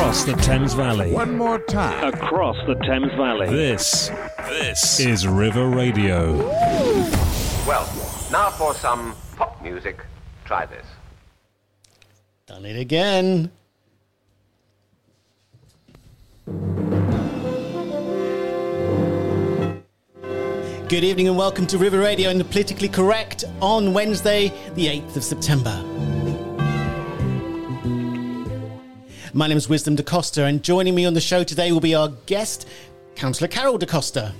[0.00, 1.12] across the Thames Valley.
[1.12, 2.14] One more time.
[2.14, 3.50] Across the Thames Valley.
[3.50, 4.10] This,
[4.48, 6.38] this is River Radio.
[7.66, 7.86] Well,
[8.32, 10.02] now for some pop music.
[10.46, 10.86] Try this.
[12.46, 13.50] Done it again.
[20.88, 25.16] Good evening and welcome to River Radio and the Politically Correct on Wednesday, the 8th
[25.16, 26.19] of September.
[29.32, 31.94] My name is Wisdom Da Costa, and joining me on the show today will be
[31.94, 32.68] our guest,
[33.14, 34.34] Councillor Carol Da Costa.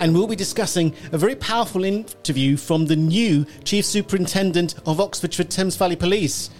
[0.00, 5.46] And we'll be discussing a very powerful interview from the new Chief Superintendent of Oxfordshire
[5.46, 6.50] Thames Valley Police.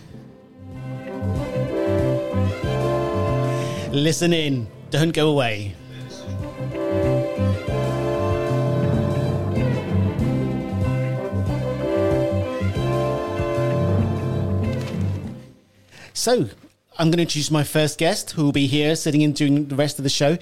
[3.93, 5.75] Listen in, don't go away.
[16.19, 16.49] So,
[16.99, 19.77] I'm going to introduce my first guest who will be here sitting in during the
[19.77, 20.37] rest of the show.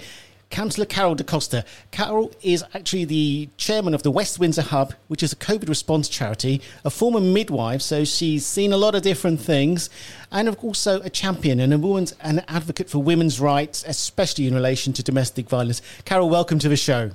[0.49, 1.63] Councillor Carol Da Costa.
[1.91, 6.09] Carol is actually the chairman of the West Windsor Hub, which is a COVID response
[6.09, 9.91] charity, a former midwife, so she's seen a lot of different things,
[10.31, 14.93] and also a champion and a woman's an advocate for women's rights, especially in relation
[14.93, 15.83] to domestic violence.
[16.05, 17.11] Carol, welcome to the show.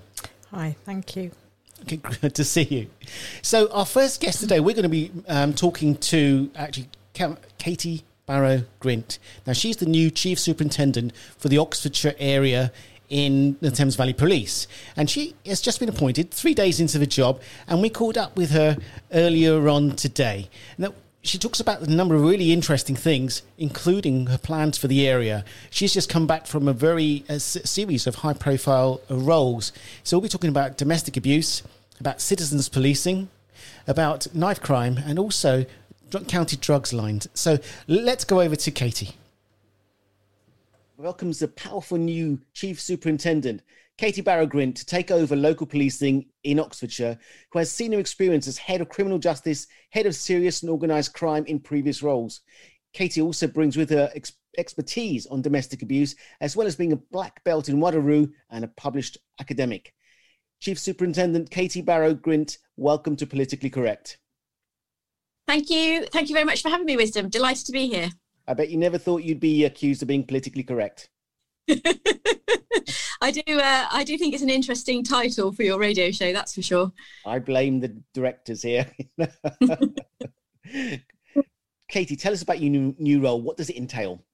[0.52, 1.32] Hi, thank you.
[1.80, 2.86] Okay, good to see you.
[3.42, 6.88] So, our first guest today, we're going to be um, talking to actually
[7.58, 9.18] Katie Barrow Grint.
[9.46, 12.72] Now, she's the new Chief Superintendent for the Oxfordshire area
[13.08, 14.66] in the Thames Valley Police.
[14.96, 18.36] And she has just been appointed three days into the job, and we caught up
[18.36, 18.78] with her
[19.12, 20.48] earlier on today.
[20.78, 25.06] Now, she talks about a number of really interesting things, including her plans for the
[25.06, 25.44] area.
[25.70, 29.72] She's just come back from a very series of high profile roles.
[30.02, 31.62] So we'll be talking about domestic abuse,
[32.00, 33.28] about citizens policing,
[33.86, 35.64] about knife crime, and also
[36.20, 37.28] county drugs lines.
[37.34, 39.10] So let's go over to Katie.
[40.96, 43.62] Welcomes the powerful new Chief Superintendent,
[43.98, 47.18] Katie Barrow Grint, to take over local policing in Oxfordshire,
[47.50, 51.44] who has senior experience as head of criminal justice, head of serious and organised crime
[51.46, 52.42] in previous roles.
[52.92, 56.96] Katie also brings with her ex- expertise on domestic abuse, as well as being a
[56.96, 59.94] black belt in Wado-Ryu and a published academic.
[60.60, 64.18] Chief Superintendent Katie Barrow Grint, welcome to Politically Correct.
[65.52, 66.06] Thank you.
[66.06, 67.28] Thank you very much for having me, Wisdom.
[67.28, 68.08] Delighted to be here.
[68.48, 71.10] I bet you never thought you'd be accused of being politically correct.
[71.68, 73.42] I do.
[73.46, 76.32] Uh, I do think it's an interesting title for your radio show.
[76.32, 76.90] That's for sure.
[77.26, 78.90] I blame the directors here.
[81.90, 83.42] Katie, tell us about your new, new role.
[83.42, 84.24] What does it entail?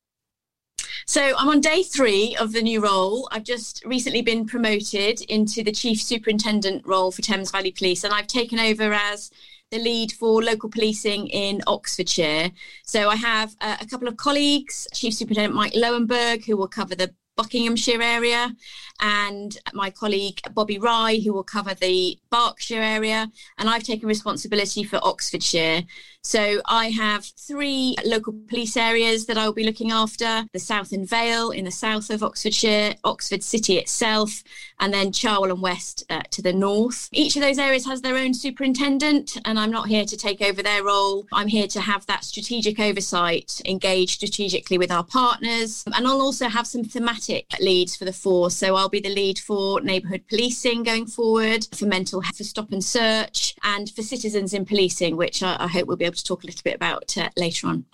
[1.05, 3.29] So I'm on day three of the new role.
[3.33, 8.15] I've just recently been promoted into the chief superintendent role for Thames Valley Police, and
[8.15, 9.33] I've taken over as
[9.71, 12.51] the lead for local policing in Oxfordshire.
[12.85, 16.95] So I have uh, a couple of colleagues, Chief Superintendent Mike Lowenberg, who will cover
[16.95, 18.53] the Buckinghamshire area,
[19.01, 24.83] and my colleague Bobby Rye, who will cover the Berkshire area, and I've taken responsibility
[24.83, 25.85] for Oxfordshire.
[26.25, 30.91] So I have three local police areas that I will be looking after the South
[30.91, 34.43] and Vale in the south of Oxfordshire, Oxford City itself,
[34.81, 37.09] and then Cherwell and West uh, to the north.
[37.13, 40.61] Each of those areas has their own superintendent, and I'm not here to take over
[40.61, 41.25] their role.
[41.33, 46.49] I'm here to have that strategic oversight, engage strategically with our partners, and I'll also
[46.49, 47.28] have some thematic
[47.61, 48.57] leads for the force.
[48.57, 52.73] So I'll be the lead for neighbourhood policing going forward, for mental health, for stop
[52.73, 56.25] and search, and for citizens in policing, which I, I hope we'll be able to
[56.25, 57.85] talk a little bit about uh, later on.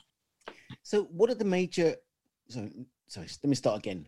[0.83, 1.97] So, what are the major?
[2.49, 2.71] Sorry,
[3.07, 3.29] sorry.
[3.43, 4.07] Let me start again.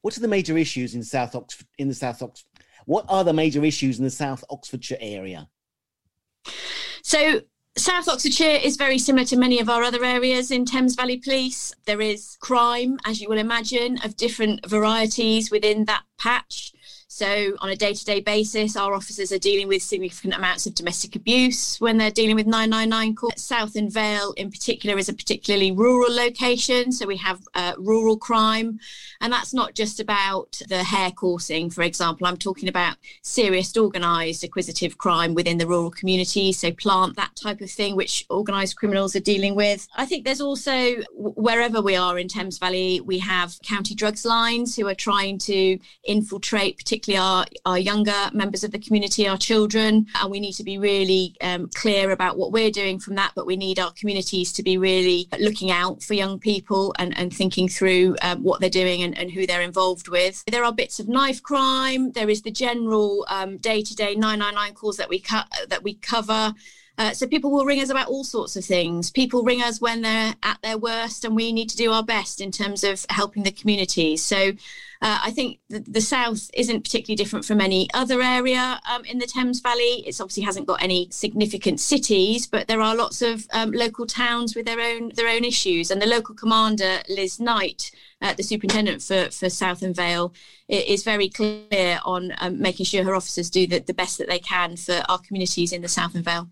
[0.00, 1.66] What are the major issues in South Oxford?
[1.78, 2.48] In the South Oxford,
[2.86, 5.48] what are the major issues in the South Oxfordshire area?
[7.02, 7.40] So,
[7.78, 11.72] South Oxfordshire is very similar to many of our other areas in Thames Valley Police.
[11.86, 16.72] There is crime, as you will imagine, of different varieties within that patch.
[17.10, 20.74] So, on a day to day basis, our officers are dealing with significant amounts of
[20.74, 23.42] domestic abuse when they're dealing with 999 calls.
[23.42, 26.92] South and Vale, in particular, is a particularly rural location.
[26.92, 28.78] So, we have uh, rural crime.
[29.22, 32.26] And that's not just about the hare coursing, for example.
[32.26, 36.52] I'm talking about serious organised acquisitive crime within the rural community.
[36.52, 39.88] So, plant, that type of thing, which organised criminals are dealing with.
[39.96, 44.76] I think there's also, wherever we are in Thames Valley, we have county drugs lines
[44.76, 49.38] who are trying to infiltrate, particularly particularly our, our younger members of the community, our
[49.38, 50.06] children.
[50.20, 53.32] And we need to be really um, clear about what we're doing from that.
[53.36, 57.32] But we need our communities to be really looking out for young people and, and
[57.32, 60.42] thinking through um, what they're doing and, and, who they're involved with.
[60.50, 62.12] There are bits of knife crime.
[62.12, 63.26] There is the general
[63.60, 66.54] day to day 999 calls that we, co- that we cover.
[66.96, 69.10] Uh, so people will ring us about all sorts of things.
[69.10, 72.40] People ring us when they're at their worst, and we need to do our best
[72.40, 74.22] in terms of helping the communities.
[74.22, 74.52] So
[75.00, 79.18] uh, I think the, the, south isn't particularly different from any other area um, in
[79.18, 80.04] the Thames Valley.
[80.06, 84.56] It obviously hasn't got any significant cities, but there are lots of um, local towns
[84.56, 85.90] with their own their own issues.
[85.90, 87.90] And the local commander, Liz Knight,
[88.20, 90.32] uh, the superintendent for for Southern Vale,
[90.68, 94.40] is very clear on um, making sure her officers do the, the best that they
[94.40, 96.48] can for our communities in the Southern Vale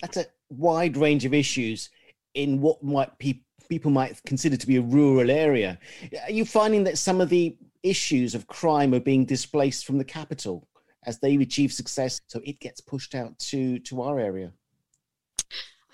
[0.00, 1.90] that's a wide range of issues
[2.34, 5.78] in what might pe- people might consider to be a rural area.
[6.24, 10.04] Are you finding that some of the issues of crime are being displaced from the
[10.04, 10.66] capital
[11.06, 14.52] as they achieve success, so it gets pushed out to to our area?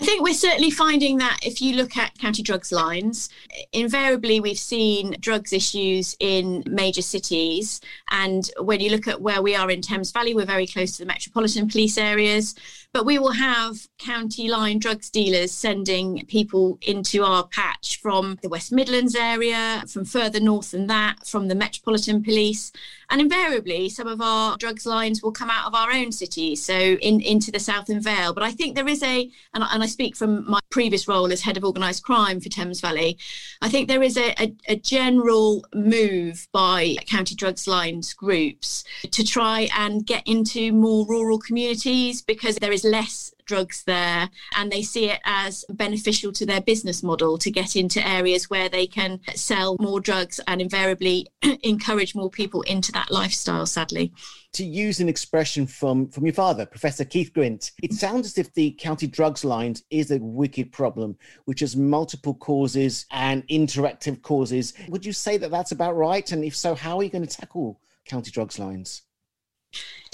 [0.01, 3.29] I think we're certainly finding that if you look at county drugs lines,
[3.75, 7.83] invariably we've seen drugs issues in major cities.
[8.11, 11.03] And when you look at where we are in Thames Valley, we're very close to
[11.03, 12.55] the metropolitan police areas.
[12.93, 18.49] But we will have county line drugs dealers sending people into our patch from the
[18.49, 22.73] West Midlands area, from further north than that, from the Metropolitan Police.
[23.09, 26.75] And invariably, some of our drugs lines will come out of our own city, so
[26.75, 28.35] in, into the Southern Vale.
[28.35, 31.43] But I think there is a, and, and I speak from my previous role as
[31.43, 33.19] head of organised crime for Thames Valley,
[33.61, 39.25] I think there is a, a, a general move by county drugs lines groups to
[39.25, 44.71] try and get into more rural communities because there is is less drugs there and
[44.71, 48.87] they see it as beneficial to their business model to get into areas where they
[48.87, 51.27] can sell more drugs and invariably
[51.63, 54.13] encourage more people into that lifestyle sadly.
[54.55, 58.53] To use an expression from from your father professor keith grint it sounds as if
[58.55, 64.75] the county drugs lines is a wicked problem which has multiple causes and interactive causes.
[64.89, 66.31] Would you say that that's about right?
[66.31, 69.03] And if so how are you going to tackle county drugs lines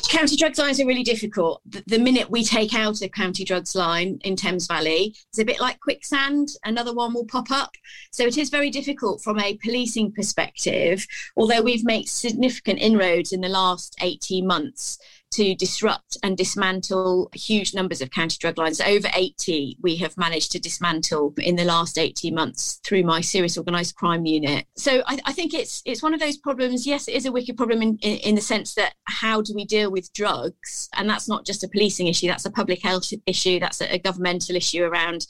[0.08, 1.62] County drugs lines are really difficult.
[1.66, 5.44] The, the, minute we take out a county drugs line in Thames Valley, it's a
[5.44, 7.72] bit like quicksand, another one will pop up.
[8.12, 11.06] So it is very difficult from a policing perspective,
[11.37, 14.98] although we've made significant inroads in the last 18 months
[15.32, 18.81] to disrupt and dismantle huge numbers of county drug lines.
[18.81, 23.58] Over 80 we have managed to dismantle in the last 18 months through my serious
[23.58, 24.67] organised crime unit.
[24.76, 26.87] So I, I, think it's it's one of those problems.
[26.87, 29.64] Yes, it is a wicked problem in, in, in the sense that how do we
[29.64, 30.88] deal with drugs?
[30.94, 33.99] And that's not just a policing issue, that's a public health issue, that's a, a
[33.99, 35.26] governmental issue around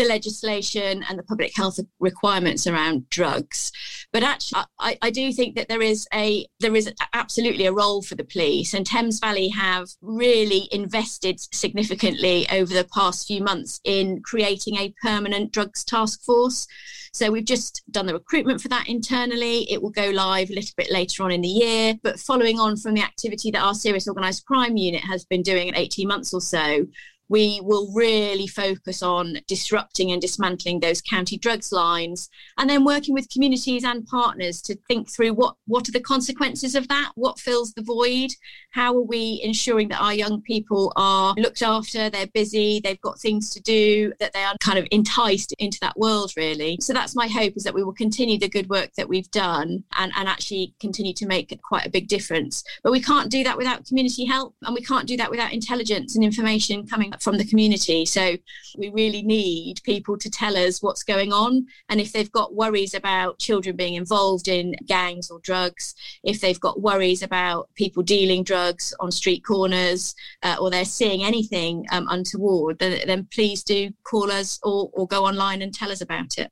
[0.00, 3.70] the legislation and the public health requirements around drugs.
[4.12, 8.02] But actually, I, I, do think that there is a there is absolutely a role
[8.02, 13.80] for the police, and Thames Valley have really invested significantly over the past few months
[13.84, 16.66] in creating a permanent drugs task force.
[17.12, 19.70] So we've just done the recruitment for that internally.
[19.70, 21.94] It will go live a little bit later on in the year.
[22.02, 25.68] But following on from the activity that our serious organised crime unit has been doing
[25.68, 26.86] in 18 months or so,
[27.30, 32.28] we will really focus on disrupting and dismantling those county drugs lines
[32.58, 36.74] and then working with communities and partners to think through what, what are the consequences
[36.74, 38.30] of that, what fills the void,
[38.72, 43.20] how are we ensuring that our young people are looked after, they're busy, they've got
[43.20, 46.78] things to do, that they are kind of enticed into that world, really.
[46.80, 49.84] So that's my hope is that we will continue the good work that we've done
[49.96, 52.64] and, and actually continue to make quite a big difference.
[52.82, 56.16] But we can't do that without community help and we can't do that without intelligence
[56.16, 58.04] and information coming from the community.
[58.06, 58.36] So
[58.76, 61.66] we really need people to tell us what's going on.
[61.88, 65.94] And if they've got worries about children being involved in gangs or drugs,
[66.24, 71.22] if they've got worries about people dealing drugs on street corners, uh, or they're seeing
[71.22, 75.92] anything um, untoward, then, then please do call us or, or go online and tell
[75.92, 76.50] us about it.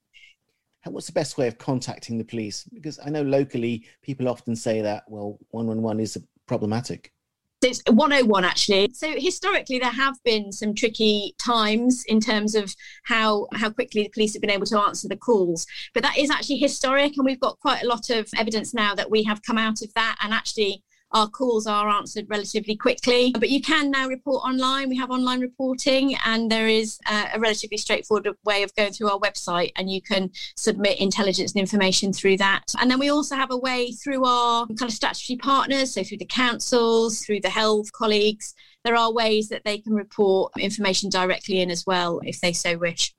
[0.85, 2.65] what's the best way of contacting the police?
[2.73, 7.13] Because I know locally people often say that, well, 111 is problematic.
[7.61, 8.91] It's 101 actually.
[8.95, 12.73] So historically, there have been some tricky times in terms of
[13.05, 15.67] how how quickly the police have been able to answer the calls.
[15.93, 19.11] But that is actually historic, and we've got quite a lot of evidence now that
[19.11, 23.35] we have come out of that and actually our calls are answered relatively quickly.
[23.39, 24.89] But you can now report online.
[24.89, 29.11] We have online reporting, and there is a, a relatively straightforward way of going through
[29.11, 32.65] our website, and you can submit intelligence and information through that.
[32.81, 36.19] And then we also have a way through our kind of statutory partners, so through
[36.19, 38.55] the councils, through the health colleagues.
[38.85, 42.79] There are ways that they can report information directly in as well if they so
[42.79, 43.15] wish.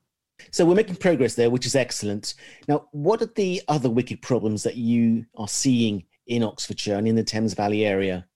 [0.52, 2.36] So we're making progress there, which is excellent.
[2.68, 7.16] Now, what are the other wicked problems that you are seeing in Oxfordshire and in
[7.16, 8.29] the Thames Valley area?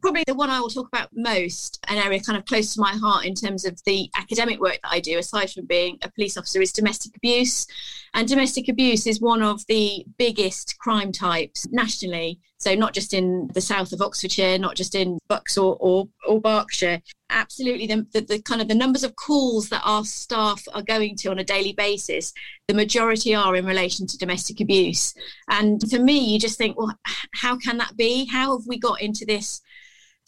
[0.00, 2.92] Probably the one I will talk about most, an area kind of close to my
[2.92, 6.36] heart in terms of the academic work that I do, aside from being a police
[6.36, 7.66] officer, is domestic abuse.
[8.14, 12.40] And domestic abuse is one of the biggest crime types nationally.
[12.58, 16.40] So not just in the south of Oxfordshire, not just in Bucks or, or, or
[16.40, 17.00] Berkshire.
[17.30, 21.14] Absolutely, the, the, the, kind of the numbers of calls that our staff are going
[21.16, 22.32] to on a daily basis,
[22.66, 25.14] the majority are in relation to domestic abuse.
[25.48, 26.98] And for me, you just think, well,
[27.34, 28.24] how can that be?
[28.24, 29.60] How have we got into this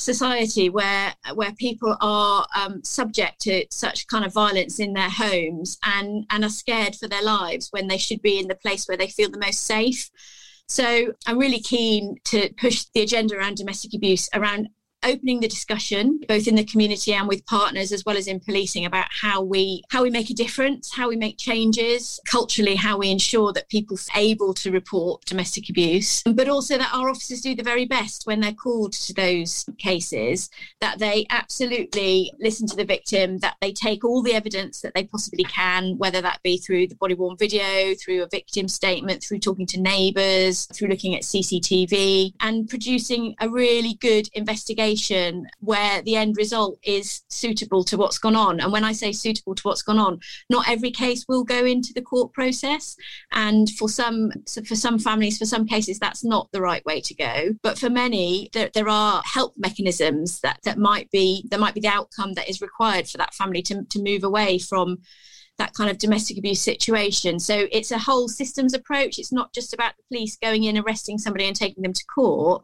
[0.00, 5.78] society where where people are um, subject to such kind of violence in their homes
[5.84, 8.96] and and are scared for their lives when they should be in the place where
[8.96, 10.10] they feel the most safe.
[10.68, 14.68] So i'm really keen to push the agenda around domestic abuse around
[15.04, 18.84] opening the discussion both in the community and with partners as well as in policing
[18.84, 23.10] about how we how we make a difference how we make changes culturally how we
[23.10, 27.54] ensure that people are able to report domestic abuse but also that our officers do
[27.54, 32.84] the very best when they're called to those cases that they absolutely listen to the
[32.84, 36.86] victim that they take all the evidence that they possibly can whether that be through
[36.86, 41.22] the body worn video through a victim statement through talking to neighbours through looking at
[41.22, 44.89] cctv and producing a really good investigation
[45.60, 48.60] where the end result is suitable to what's gone on.
[48.60, 51.92] And when I say suitable to what's gone on, not every case will go into
[51.94, 52.96] the court process.
[53.32, 57.00] And for some, so for some families, for some cases, that's not the right way
[57.00, 57.54] to go.
[57.62, 61.80] But for many, there, there are help mechanisms that, that might be that might be
[61.80, 64.98] the outcome that is required for that family to, to move away from
[65.58, 67.38] that kind of domestic abuse situation.
[67.38, 69.18] So it's a whole systems approach.
[69.18, 72.62] It's not just about the police going in, arresting somebody and taking them to court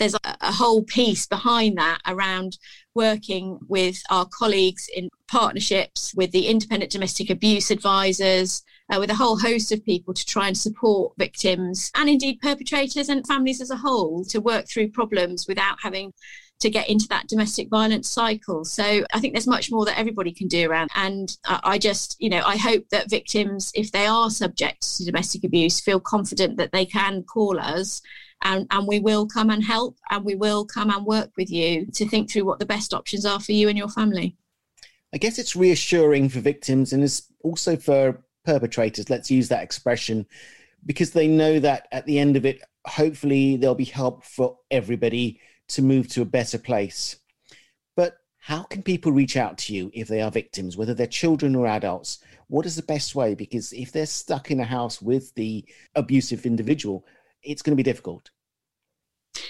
[0.00, 2.58] there's a, a whole piece behind that around
[2.94, 9.14] working with our colleagues in partnerships with the independent domestic abuse advisors, uh, with a
[9.14, 13.70] whole host of people to try and support victims and indeed perpetrators and families as
[13.70, 16.12] a whole to work through problems without having
[16.58, 18.64] to get into that domestic violence cycle.
[18.64, 20.90] So I think there's much more that everybody can do around.
[20.94, 25.44] And I just, you know, I hope that victims, if they are subject to domestic
[25.44, 28.02] abuse, feel confident that they can call us
[28.42, 31.86] and, and we will come and help and we will come and work with you
[31.94, 34.36] to think through what the best options are for you and your family.
[35.12, 40.26] I guess it's reassuring for victims and it's also for perpetrators, let's use that expression,
[40.86, 45.40] because they know that at the end of it, hopefully there'll be help for everybody
[45.68, 47.16] to move to a better place.
[47.96, 51.54] But how can people reach out to you if they are victims, whether they're children
[51.54, 52.20] or adults?
[52.48, 53.34] What is the best way?
[53.34, 57.04] Because if they're stuck in a house with the abusive individual,
[57.42, 58.30] it's going to be difficult.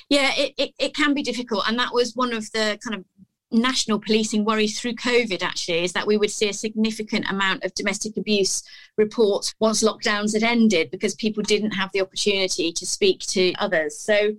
[0.09, 1.65] Yeah, it, it, it can be difficult.
[1.69, 3.05] And that was one of the kind of
[3.53, 7.75] national policing worries through COVID actually is that we would see a significant amount of
[7.75, 8.63] domestic abuse
[8.97, 13.99] reports once lockdowns had ended because people didn't have the opportunity to speak to others.
[13.99, 14.33] So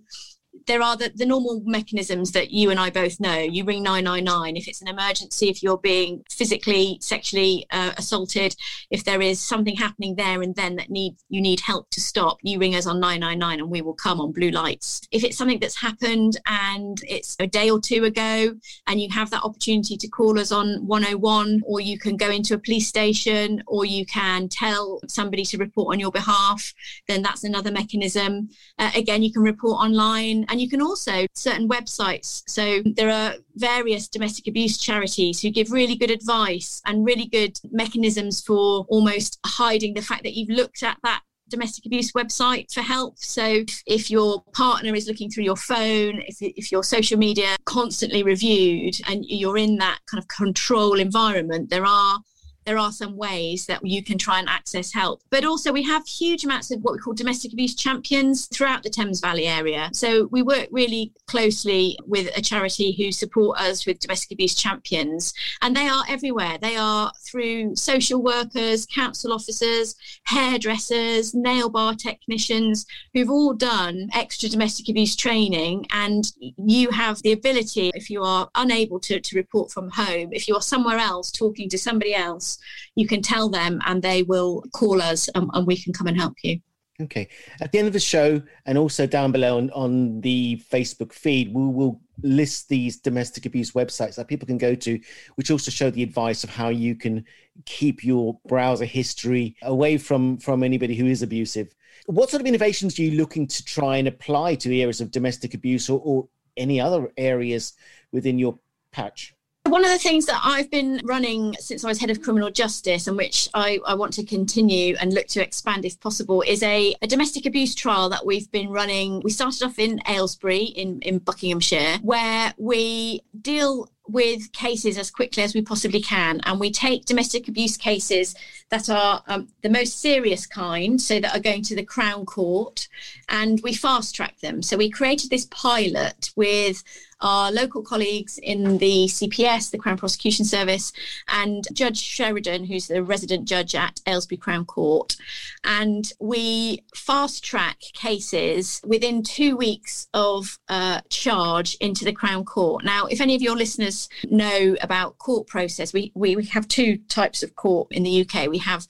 [0.68, 3.38] there are the, the normal mechanisms that you and I both know.
[3.38, 8.56] You ring 999 if it's an emergency, if you're being physically, sexually uh, assaulted,
[8.90, 12.38] if there is something happening there and then that need you need help to stop,
[12.42, 15.02] you ring us on 999 and we will come on blue lights.
[15.12, 18.54] If it's something that's happened and it's a day or two ago
[18.88, 22.54] and you have that opportunity to call us on 101 or you can go into
[22.54, 26.74] a police station or you can tell somebody to report on your behalf,
[27.08, 28.50] then that's another mechanism.
[28.78, 32.44] Uh, again, you can report online and you can also certain websites.
[32.46, 37.58] So there are various domestic abuse charities who give really good advice and really good
[37.72, 42.82] mechanisms for almost hiding the fact that you've looked at that domestic abuse website for
[42.82, 43.18] help.
[43.18, 48.24] So if your partner is looking through your phone, if, if your social media constantly
[48.24, 52.20] reviewed and you're in that kind of control environment, there are
[52.66, 55.22] there are some ways that you can try and access help.
[55.30, 58.90] But also, we have huge amounts of what we call domestic abuse champions throughout the
[58.90, 59.90] Thames Valley area.
[59.94, 65.34] So we work really closely with a charity who support us with domestic abuse champions,
[65.62, 66.58] and they are everywhere.
[66.62, 74.50] They are through social workers, council officers, hairdressers, nail bar technicians who've all done extra
[74.50, 75.86] domestic abuse training.
[75.92, 80.48] And you have the ability, if you are unable to, to report from home, if
[80.48, 82.51] you are somewhere else talking to somebody else,
[82.96, 86.18] you can tell them and they will call us and, and we can come and
[86.18, 86.60] help you.
[87.02, 87.28] Okay.
[87.62, 91.54] At the end of the show, and also down below on, on the Facebook feed,
[91.54, 95.00] we will list these domestic abuse websites that people can go to,
[95.36, 97.26] which also show the advice of how you can
[97.66, 101.74] keep your browser history away from, from anybody who is abusive.
[102.06, 105.54] What sort of innovations are you looking to try and apply to areas of domestic
[105.54, 106.28] abuse or, or
[106.58, 107.74] any other areas
[108.12, 108.60] within your
[108.92, 109.34] patch?
[109.66, 113.08] One of the things that I've been running since I was head of criminal justice,
[113.08, 116.96] and which I, I want to continue and look to expand if possible, is a,
[117.02, 119.22] a, domestic abuse trial that we've been running.
[119.22, 125.44] We started off in Aylesbury in, in Buckinghamshire, where we deal with cases as quickly
[125.44, 126.42] as we possibly can.
[126.44, 128.36] And we take domestic abuse cases
[128.70, 132.88] that are um, the most serious kind, so that are going to the Crown Court,
[133.30, 134.62] and we fast track them.
[134.62, 136.84] So we created this pilot with
[137.22, 140.92] our local colleagues in the CPS, the Crown Prosecution Service,
[141.28, 145.16] and Judge Sheridan, who's the resident judge at Aylesbury Crown Court.
[145.64, 152.84] And we fast track cases within two weeks of uh, charge into the Crown Court.
[152.84, 156.98] Now, if any of your listeners know about court process, we, we, we have two
[157.08, 158.50] types of court in the UK.
[158.50, 158.88] We have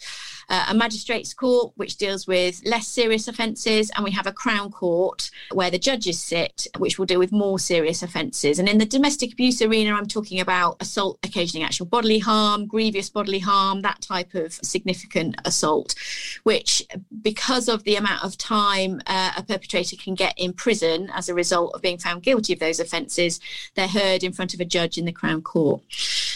[0.51, 4.69] uh, a magistrates court, which deals with less serious offences, and we have a Crown
[4.69, 8.59] Court where the judges sit, which will deal with more serious offences.
[8.59, 13.09] And in the domestic abuse arena, I'm talking about assault occasioning actual bodily harm, grievous
[13.09, 15.95] bodily harm, that type of significant assault,
[16.43, 16.85] which,
[17.21, 21.33] because of the amount of time uh, a perpetrator can get in prison as a
[21.33, 23.39] result of being found guilty of those offences,
[23.75, 25.81] they're heard in front of a judge in the Crown Court.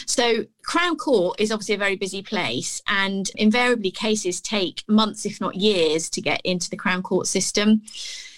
[0.05, 5.39] So Crown Court is obviously a very busy place, and invariably cases take months, if
[5.39, 7.83] not years, to get into the Crown Court system.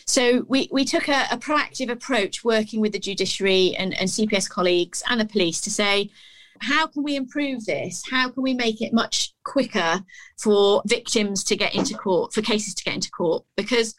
[0.06, 4.50] So we, we took a, a proactive approach working with the judiciary and, and CPS
[4.50, 6.10] colleagues and the police to say,
[6.60, 8.04] how can we improve this?
[8.10, 10.02] How can we make it much quicker
[10.38, 13.44] for victims to get into court, for cases to get into court?
[13.56, 13.96] Because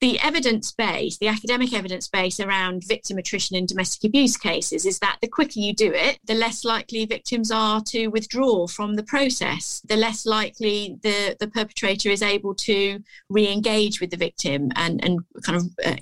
[0.00, 4.98] the evidence base, the academic evidence base around victim attrition in domestic abuse cases is
[4.98, 9.02] that the quicker you do it, the less likely victims are to withdraw from the
[9.02, 14.70] process, the less likely the, the perpetrator is able to re engage with the victim
[14.76, 15.96] and, and kind of uh,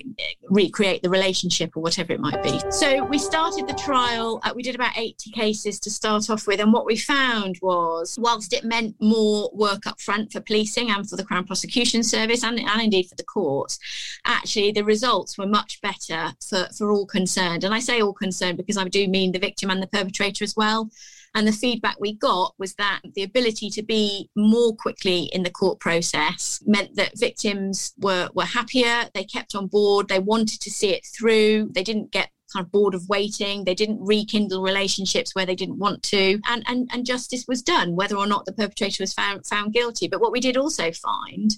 [0.49, 2.59] recreate the relationship or whatever it might be.
[2.69, 6.59] So we started the trial, uh, we did about 80 cases to start off with,
[6.59, 11.09] and what we found was whilst it meant more work up front for policing and
[11.09, 13.79] for the Crown Prosecution Service and, and indeed for the courts,
[14.25, 17.63] actually the results were much better for, for all concerned.
[17.63, 20.55] And I say all concerned because I do mean the victim and the perpetrator as
[20.55, 20.89] well.
[21.35, 25.51] And the feedback we got was that the ability to be more quickly in the
[25.51, 30.71] court process meant that victims were, were happier, they kept on board, they wanted to
[30.71, 33.63] see it through, they didn't get kind of bored of waiting.
[33.63, 37.95] They didn't rekindle relationships where they didn't want to, and and and justice was done,
[37.95, 40.07] whether or not the perpetrator was found found guilty.
[40.07, 41.51] But what we did also find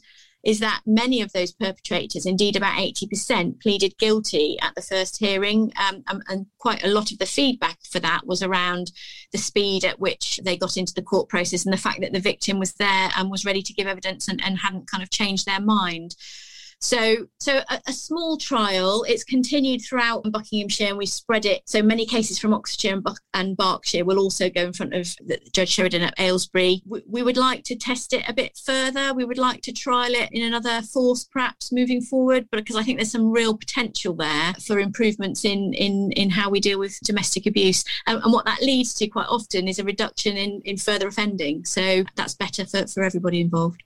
[0.43, 5.71] is that many of those perpetrators, indeed about 80%, pleaded guilty at the first hearing.
[5.75, 8.91] Um, um, and quite a lot of the feedback for that was around
[9.31, 12.19] the speed at which they got into the court process and the fact that the
[12.19, 15.45] victim was there and was ready to give evidence and, and hadn't kind of changed
[15.45, 16.15] their mind.
[16.81, 19.05] So, so a, a, small trial.
[19.07, 21.61] It's continued throughout in Buckinghamshire, and we spread it.
[21.67, 25.15] So many cases from Oxfordshire and, Buck- and Berkshire will also go in front of
[25.23, 26.81] the, Judge Sheridan at Aylesbury.
[26.87, 29.13] We, we, would like to test it a bit further.
[29.13, 32.83] We would like to trial it in another force, perhaps moving forward, but because I
[32.83, 36.99] think there's some real potential there for improvements in in in how we deal with
[37.03, 40.77] domestic abuse, and, and what that leads to quite often is a reduction in in
[40.77, 41.63] further offending.
[41.63, 43.83] So that's better for for everybody involved.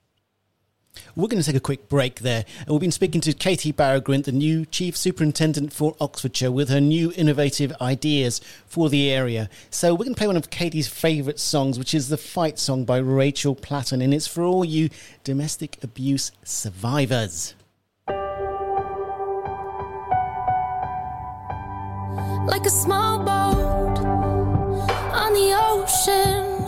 [1.14, 2.44] We're going to take a quick break there.
[2.60, 6.80] And we've been speaking to Katie Barrow-Grint, the new Chief Superintendent for Oxfordshire, with her
[6.80, 9.48] new innovative ideas for the area.
[9.70, 12.84] So we're going to play one of Katie's favourite songs, which is the Fight Song
[12.84, 14.02] by Rachel Platten.
[14.02, 14.90] And it's for all you
[15.24, 17.54] domestic abuse survivors.
[22.46, 23.98] Like a small boat
[25.12, 26.64] on the ocean,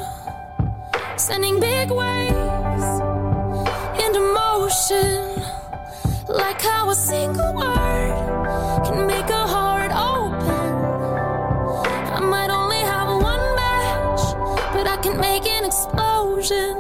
[1.17, 2.58] sending big waves
[6.29, 10.71] Like how a single word can make a heart open.
[12.13, 14.21] I might only have one match,
[14.75, 16.77] but I can make an explosion.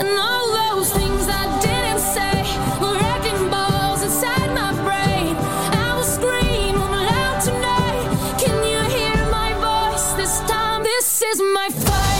[0.00, 2.36] And all those things I didn't say
[2.80, 5.36] were wrecking balls inside my brain.
[5.84, 8.08] I will scream loud tonight.
[8.42, 10.82] Can you hear my voice this time?
[10.82, 12.17] This is my fight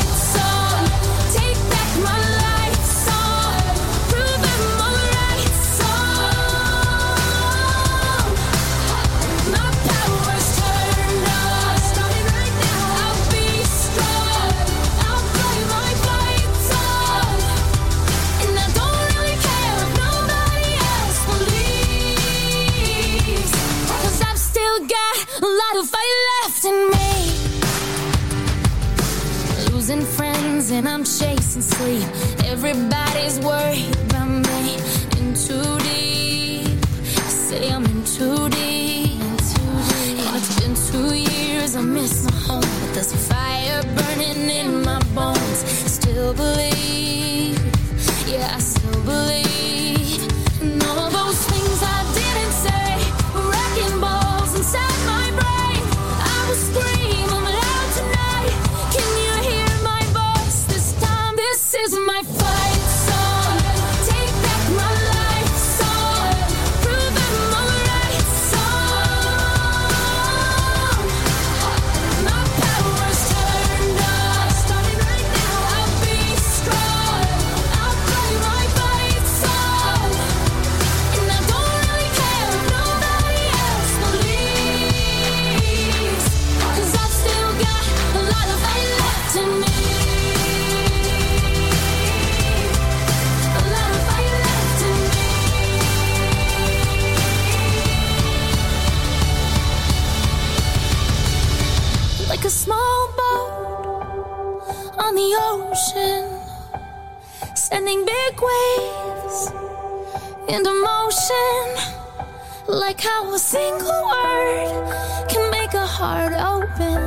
[30.99, 32.09] I'm chasing sleep.
[32.45, 34.75] Everybody's worried about me.
[35.21, 36.85] In too deep.
[37.31, 39.21] Say I'm in too deep.
[40.27, 44.83] And it's been two years I miss my home, but there's a fire burning in
[44.83, 45.59] my bones.
[45.87, 47.61] Still believe,
[48.27, 48.59] yeah, I
[110.59, 111.67] into motion.
[112.67, 116.99] Like how a single word can make a heart open.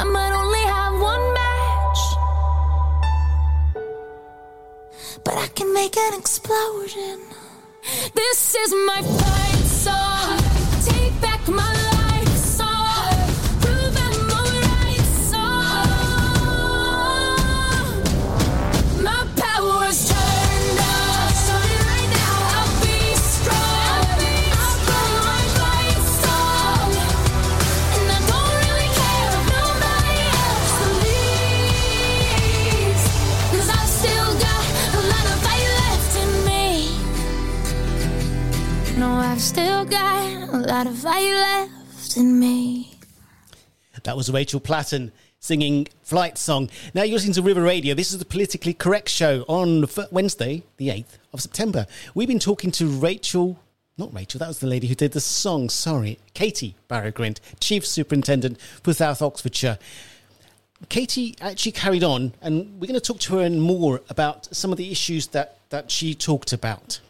[0.00, 2.02] I might only have one match,
[5.22, 7.20] but I can make an explosion.
[8.14, 10.38] This is my fight song.
[10.88, 11.81] Take back my
[39.92, 42.94] got a lot of fight left in me.
[44.04, 46.70] That was Rachel Platten singing Flight Song.
[46.94, 47.94] Now you're listening to River Radio.
[47.94, 51.86] This is the politically correct show on Wednesday, the 8th of September.
[52.14, 53.60] We've been talking to Rachel,
[53.98, 57.86] not Rachel, that was the lady who did the song, sorry, Katie Barrow Grint, Chief
[57.86, 59.78] Superintendent for South Oxfordshire.
[60.88, 64.78] Katie actually carried on, and we're going to talk to her more about some of
[64.78, 67.00] the issues that, that she talked about.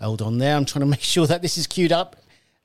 [0.00, 0.56] Hold on there.
[0.56, 2.16] I'm trying to make sure that this is queued up.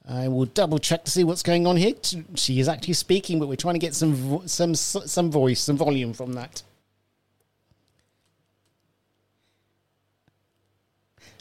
[0.08, 1.94] I will double check to see what's going on here.
[2.36, 5.78] She is actually speaking, but we're trying to get some vo- some some voice, some
[5.78, 6.62] volume from that.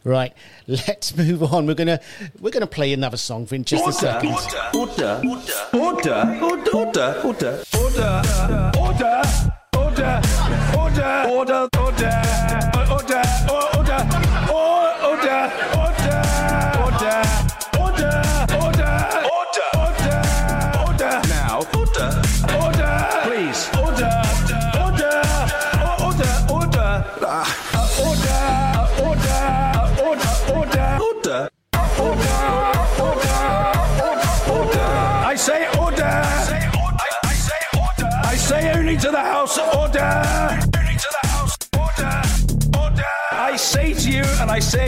[0.03, 0.35] Right,
[0.67, 1.67] let's move on.
[1.67, 2.01] We're gonna
[2.41, 4.33] we're gonna play another song for in just a second.
[4.75, 8.23] Order, order, order, order, order, order, order,
[8.79, 9.23] order, order,
[9.77, 10.23] order,
[10.77, 12.74] order, order, order, order,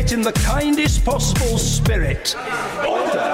[0.07, 2.37] it in the kindest possible spirit.
[2.87, 3.29] Order.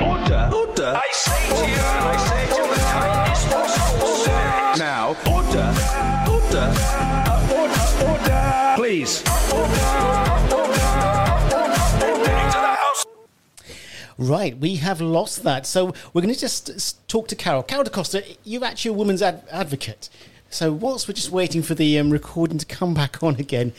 [0.00, 0.50] Order.
[0.54, 0.92] Order.
[0.96, 4.78] I say to you, I say in the kindest possible spirit.
[4.78, 5.74] Now, order.
[6.30, 6.66] Order.
[7.52, 7.82] Order.
[8.10, 8.74] Order.
[8.76, 9.24] Please.
[14.18, 15.66] Right, we have lost that.
[15.66, 17.62] So we're going to just talk to Carol.
[17.62, 20.08] Carol DaCosta, you're actually a woman's ad- advocate.
[20.50, 23.72] So whilst we're just waiting for the um, recording to come back on again,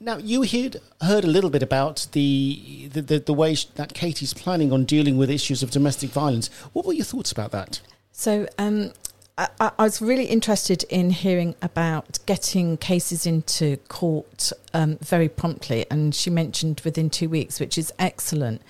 [0.00, 4.34] now you heard heard a little bit about the the, the, the way that Katie's
[4.34, 6.48] planning on dealing with issues of domestic violence.
[6.72, 7.80] What were your thoughts about that?
[8.12, 8.92] So um,
[9.36, 15.28] I, I I was really interested in hearing about getting cases into court um, very
[15.28, 18.62] promptly, and she mentioned within two weeks, which is excellent,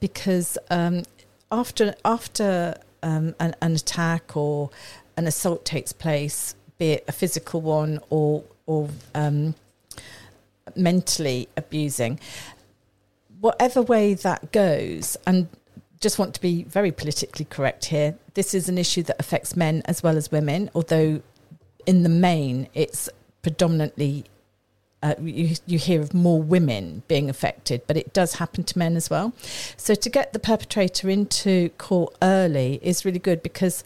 [0.00, 1.04] because um,
[1.50, 4.70] after after um, an, an attack or
[5.16, 9.54] an assault takes place, be it a physical one or or um,
[10.74, 12.18] mentally abusing,
[13.40, 15.48] whatever way that goes, and
[16.00, 18.16] just want to be very politically correct here.
[18.34, 21.22] This is an issue that affects men as well as women, although
[21.86, 23.08] in the main it's
[23.42, 24.24] predominantly.
[25.02, 28.96] Uh, you, you hear of more women being affected, but it does happen to men
[28.96, 29.34] as well.
[29.76, 33.84] So to get the perpetrator into court early is really good because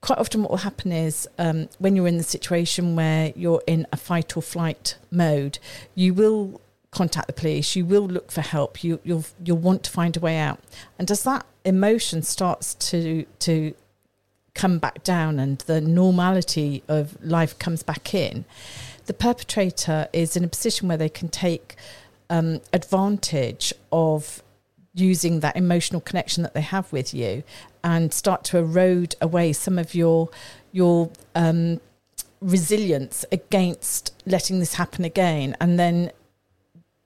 [0.00, 3.86] quite often what will happen is um, when you're in the situation where you're in
[3.92, 5.58] a fight or flight mode,
[5.94, 9.90] you will contact the police, you will look for help, you, you'll you'll want to
[9.90, 10.60] find a way out.
[10.98, 13.74] And as that emotion starts to to
[14.54, 18.44] come back down and the normality of life comes back in,
[19.06, 21.76] the perpetrator is in a position where they can take
[22.30, 24.42] um, advantage of
[24.94, 27.42] using that emotional connection that they have with you
[27.88, 30.28] and start to erode away some of your
[30.72, 31.80] your um,
[32.42, 35.56] resilience against letting this happen again.
[35.58, 36.12] And then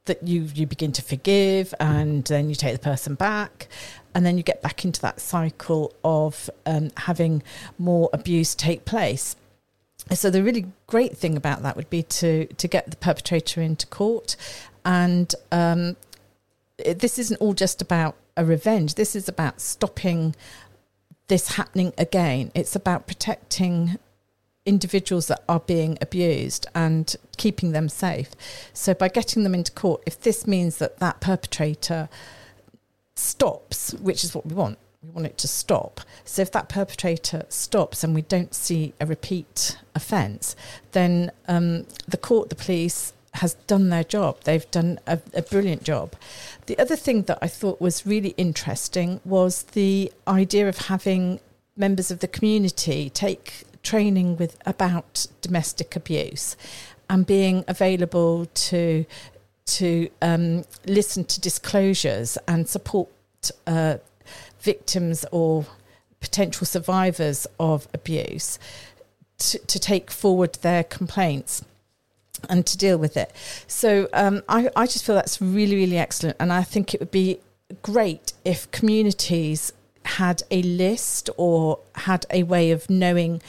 [0.07, 3.69] that you you begin to forgive and then you take the person back.
[4.13, 7.43] And then you get back into that cycle of um, having
[7.79, 9.37] more abuse take place.
[10.11, 13.87] So the really great thing about that would be to to get the perpetrator into
[13.87, 14.37] court.
[14.85, 15.97] And um,
[16.79, 18.97] it, this isn't all just about a revenge.
[18.97, 20.35] This is about stopping
[21.29, 23.99] this happening again it's about protecting
[24.65, 28.31] individuals that are being abused and keeping them safe.
[28.73, 32.09] So by getting them into court, if this means that that perpetrator
[33.15, 36.01] stops, which is what we want, we want it to stop.
[36.25, 40.55] So if that perpetrator stops and we don't see a repeat offence,
[40.93, 44.41] then um, the court, the police has done their job.
[44.45, 46.15] They've done a, a, brilliant job.
[46.67, 51.41] The other thing that I thought was really interesting was the idea of having
[51.77, 56.57] members of the community take training with about domestic abuse
[57.09, 59.05] and being available to
[59.65, 63.09] to um, listen to disclosures and support
[63.67, 63.97] uh,
[64.61, 65.65] victims or
[66.21, 68.59] potential survivors of abuse
[69.39, 71.65] to, to, take forward their complaints
[72.49, 73.33] and to deal with it.
[73.67, 76.37] So um, I, I just feel that's really, really excellent.
[76.41, 77.41] And I think it would be
[77.83, 79.73] great if communities
[80.05, 83.41] had a list or had a way of knowing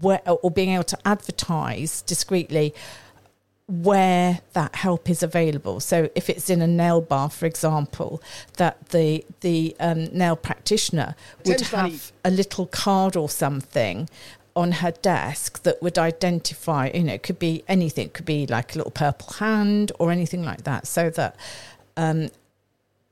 [0.00, 2.74] where or being able to advertise discreetly
[3.68, 5.78] where that help is available.
[5.78, 8.22] So if it's in a nail bar, for example,
[8.56, 14.08] that the the um, nail practitioner would have a little card or something
[14.58, 18.44] on her desk that would identify, you know, it could be anything, it could be
[18.44, 21.36] like a little purple hand or anything like that, so that
[21.96, 22.28] um,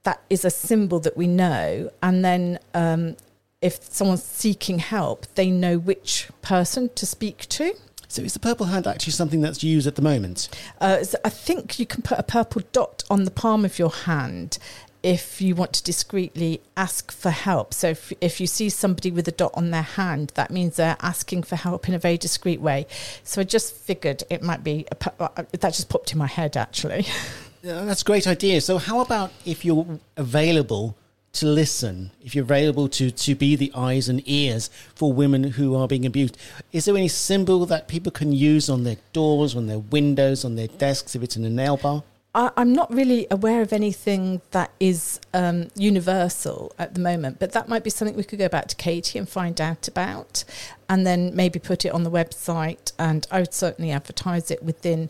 [0.02, 1.88] that is a symbol that we know.
[2.02, 3.16] And then um,
[3.62, 7.74] if someone's seeking help, they know which person to speak to.
[8.08, 10.48] So is the purple hand actually something that's used at the moment?
[10.80, 14.58] Uh, I think you can put a purple dot on the palm of your hand
[15.02, 17.74] if you want to discreetly ask for help.
[17.74, 20.96] So if, if you see somebody with a dot on their hand, that means they're
[21.00, 22.86] asking for help in a very discreet way.
[23.22, 26.56] So I just figured it might be, a, uh, that just popped in my head
[26.56, 27.06] actually.
[27.62, 28.60] Yeah, that's a great idea.
[28.60, 30.96] So, how about if you're available
[31.32, 35.74] to listen, if you're available to, to be the eyes and ears for women who
[35.74, 36.38] are being abused?
[36.70, 40.54] Is there any symbol that people can use on their doors, on their windows, on
[40.54, 42.04] their desks, if it's in a nail bar?
[42.36, 47.52] I, am not really aware of anything that is um, universal at the moment, but
[47.52, 50.44] that might be something we could go back to Katie and find out about,
[50.86, 52.92] and then maybe put it on the website.
[52.98, 55.08] And I would certainly advertise it within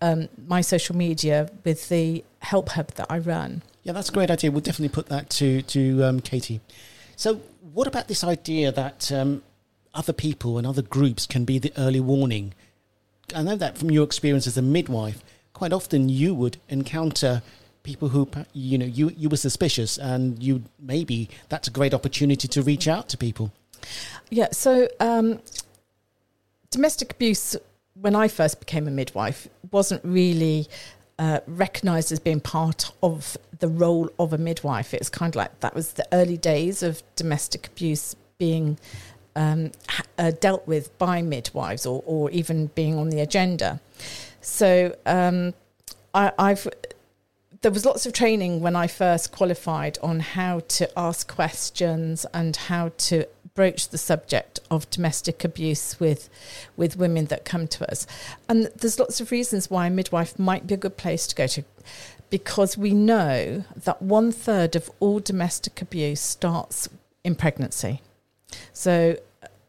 [0.00, 3.62] um, my social media with the help hub that I run.
[3.82, 4.52] Yeah, that's a great idea.
[4.52, 6.60] We'll definitely put that to to um, Katie.
[7.16, 7.40] So,
[7.72, 9.42] what about this idea that um,
[9.94, 12.54] other people and other groups can be the early warning?
[13.34, 15.22] I know that from your experience as a midwife,
[15.58, 17.42] quite often you would encounter
[17.82, 22.48] people who you know you you were suspicious, and you maybe that's a great opportunity
[22.48, 23.52] to reach out to people.
[24.30, 24.48] Yeah.
[24.52, 24.88] So.
[25.00, 25.40] Um,
[26.70, 27.56] domestic abuse
[28.00, 30.68] when I first became a midwife, wasn't really
[31.18, 34.94] uh, recognised as being part of the role of a midwife.
[34.94, 38.78] It's kind of like that was the early days of domestic abuse being
[39.34, 39.72] um,
[40.16, 43.80] uh, dealt with by midwives or, or even being on the agenda.
[44.40, 45.54] So um,
[46.14, 46.68] I, I've
[47.60, 52.54] there was lots of training when I first qualified on how to ask questions and
[52.54, 56.30] how to broach the subject of domestic abuse with
[56.76, 58.06] with women that come to us.
[58.48, 61.46] And there's lots of reasons why a midwife might be a good place to go
[61.48, 61.64] to
[62.30, 66.88] because we know that one third of all domestic abuse starts
[67.24, 68.00] in pregnancy.
[68.72, 69.16] So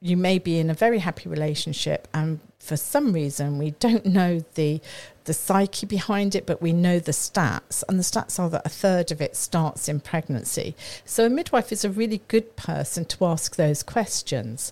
[0.02, 4.46] you may be in a very happy relationship and for some reason we don't know
[4.54, 4.80] the
[5.26, 8.70] the psyche behind it, but we know the stats, and the stats are that a
[8.70, 10.76] third of it starts in pregnancy.
[11.06, 14.72] So a midwife is a really good person to ask those questions.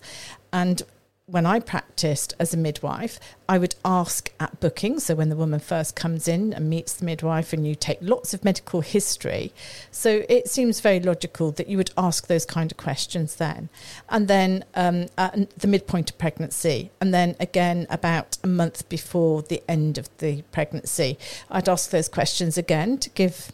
[0.52, 0.82] And
[1.30, 4.98] when I practiced as a midwife, I would ask at booking.
[5.02, 8.34] So when the woman first comes in and meets the midwife, and you take lots
[8.34, 9.52] of medical history,
[9.92, 13.68] so it seems very logical that you would ask those kind of questions then,
[14.08, 19.42] and then um, at the midpoint of pregnancy, and then again about a month before
[19.42, 21.20] the end of the pregnancy,
[21.52, 23.52] I'd ask those questions again to give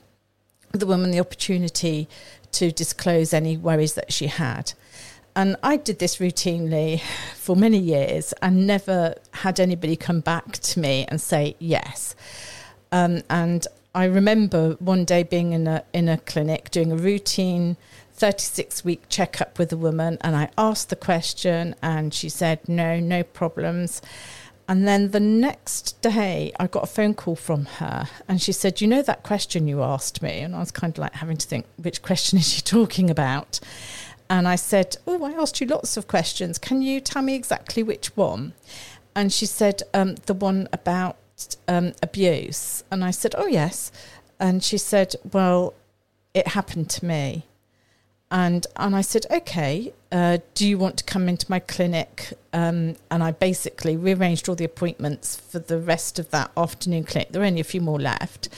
[0.74, 2.08] the woman the opportunity
[2.52, 4.74] to disclose any worries that she had.
[5.36, 7.02] And I did this routinely
[7.36, 12.16] for many years and never had anybody come back to me and say yes.
[12.92, 13.66] Um, and
[13.96, 17.78] I remember one day being in a in a clinic doing a routine
[18.14, 23.00] 36 week checkup with a woman, and I asked the question, and she said no,
[23.00, 24.02] no problems.
[24.68, 28.82] And then the next day, I got a phone call from her, and she said,
[28.82, 31.48] "You know that question you asked me?" And I was kind of like having to
[31.48, 33.60] think, which question is she talking about?
[34.34, 36.58] And I said, Oh, I asked you lots of questions.
[36.58, 38.54] Can you tell me exactly which one?
[39.16, 41.18] And she said, um, The one about
[41.68, 42.84] um, abuse.
[42.90, 43.92] And I said, Oh, yes.
[44.40, 45.76] And she said, Well,
[46.34, 47.46] it happened to me.
[48.32, 52.34] And, and I said, okay, uh, do you want to come into my clinic?
[52.52, 57.30] Um, and I basically rearranged all the appointments for the rest of that afternoon clinic.
[57.30, 58.50] There are only a few more left.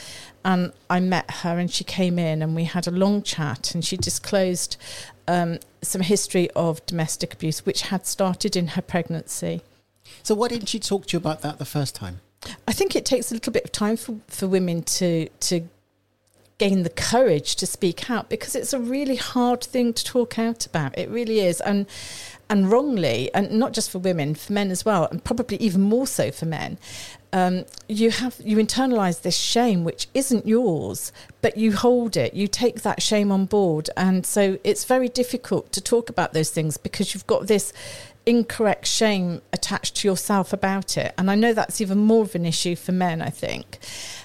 [0.45, 3.83] And I met her and she came in and we had a long chat and
[3.83, 4.77] she disclosed
[5.27, 9.61] um, some history of domestic abuse, which had started in her pregnancy.
[10.23, 12.21] So, why didn't she talk to you about that the first time?
[12.67, 15.67] I think it takes a little bit of time for, for women to to
[16.57, 20.65] gain the courage to speak out because it's a really hard thing to talk out
[20.65, 20.97] about.
[20.97, 21.88] It really is, and
[22.49, 26.05] and wrongly, and not just for women, for men as well, and probably even more
[26.07, 26.77] so for men
[27.33, 31.11] um, you have you internalize this shame which isn't yours
[31.45, 32.33] but you hold it.
[32.33, 33.88] You take that shame on board.
[33.95, 37.71] And so it's very difficult to talk about those things because you've got this
[38.25, 41.13] incorrect shame attached to yourself about it.
[41.19, 43.77] And i know that's even more of an issue for men i think.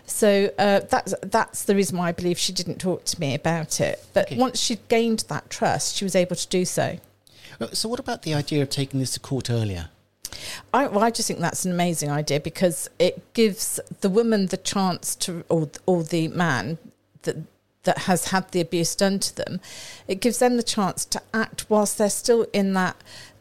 [0.07, 3.83] So uh, that's that's the reason why i believe she didn't talk to me about
[3.83, 4.03] it.
[4.15, 4.39] But okay.
[4.39, 6.99] once she'd gained that trust she was able to do so.
[7.61, 9.91] Uh, so what about the idea of taking this to court earlier
[10.73, 14.57] I, well, I just think that's an amazing idea because it gives the woman the
[14.57, 16.79] chance to, or or the man
[17.23, 17.37] that
[17.85, 19.61] that has had the abuse done to them,
[20.07, 22.97] it gives them the chance to act whilst they're still in that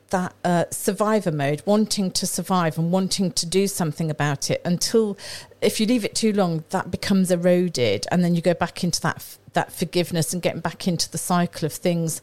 [0.10, 4.62] that uh, survivor mode, wanting to survive and wanting to do something about it.
[4.66, 5.18] Until,
[5.62, 9.02] if you leave it too long, that becomes eroded, and then you go back into
[9.02, 12.22] that that forgiveness and getting back into the cycle of things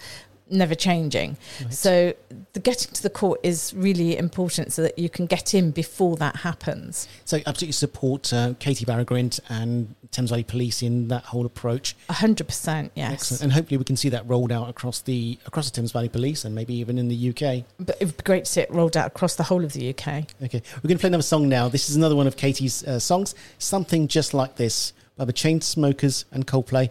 [0.49, 1.37] never changing.
[1.63, 1.75] Right.
[1.75, 2.15] So
[2.53, 6.17] the getting to the court is really important so that you can get in before
[6.17, 7.09] that happens.
[7.25, 11.97] So absolutely support uh, Katie Barrow-Grint and Thames Valley Police in that whole approach.
[12.09, 13.13] hundred percent, yes.
[13.13, 13.43] Excellent.
[13.43, 16.45] And hopefully we can see that rolled out across the across the Thames Valley Police
[16.45, 17.65] and maybe even in the UK.
[17.79, 19.91] But it would be great to see it rolled out across the whole of the
[19.91, 20.25] UK.
[20.43, 21.69] Okay, we're going to play another song now.
[21.69, 26.25] This is another one of Katie's uh, songs, something just like this by the Chainsmokers
[26.31, 26.91] and Coldplay.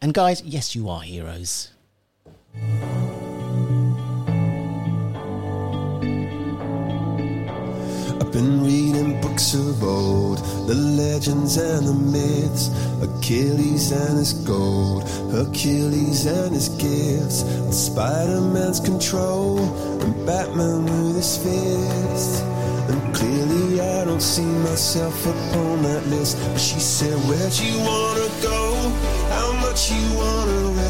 [0.00, 1.71] And guys, yes, you are heroes.
[2.54, 2.62] I've
[8.30, 12.68] been reading books of old, the legends and the myths,
[13.02, 19.58] Achilles and his gold, Hercules and his gifts, Spider Man's control,
[20.02, 22.42] and Batman with his fist.
[22.90, 26.36] And clearly, I don't see myself upon that list.
[26.52, 28.90] But she said, Where'd you wanna go?
[29.30, 30.61] How much you wanna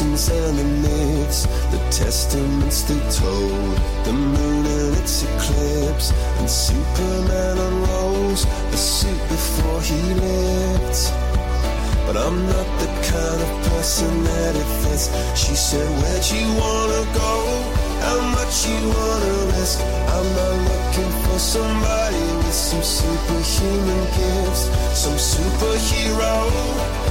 [0.00, 8.44] and the myths, the testaments they told, the moon and its eclipse, and Superman unrolls
[8.70, 11.12] the suit before he lived.
[12.06, 15.08] But I'm not the kind of person that it fits.
[15.34, 17.78] She said, Where'd you wanna go?
[18.00, 19.80] how much you wanna risk.
[20.14, 24.64] I'm not looking for somebody with some superhuman gifts,
[24.94, 26.97] some superhero,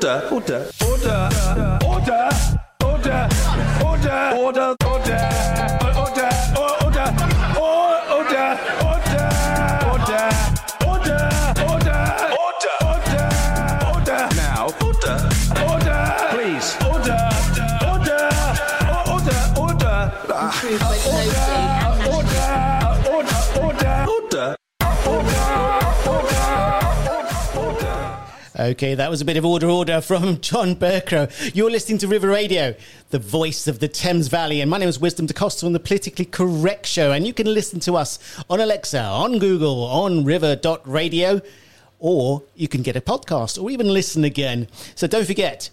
[0.00, 0.77] Butter, Butter.
[28.78, 31.52] Okay, that was a bit of order, order from John Bercow.
[31.52, 32.76] You're listening to River Radio,
[33.10, 35.80] the voice of the Thames Valley, and my name is Wisdom Da Costa on the
[35.80, 41.40] Politically Correct Show, and you can listen to us on Alexa, on Google, on River.radio,
[41.98, 44.68] or you can get a podcast or even listen again.
[44.94, 45.70] So don't forget,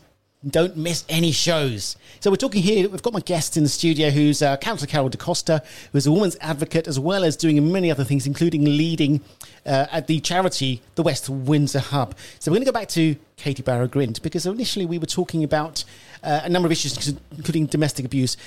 [0.47, 1.97] don't miss any shows.
[2.19, 2.87] So we're talking here.
[2.87, 6.11] We've got my guest in the studio, who's uh, Councillor Carol Da Costa, who's a
[6.11, 9.21] woman's advocate, as well as doing many other things, including leading
[9.65, 12.15] uh, at the charity, the West Windsor Hub.
[12.39, 15.43] So we're going to go back to Katie Barrow Grint because initially we were talking
[15.43, 15.83] about
[16.23, 18.37] uh, a number of issues, including domestic abuse,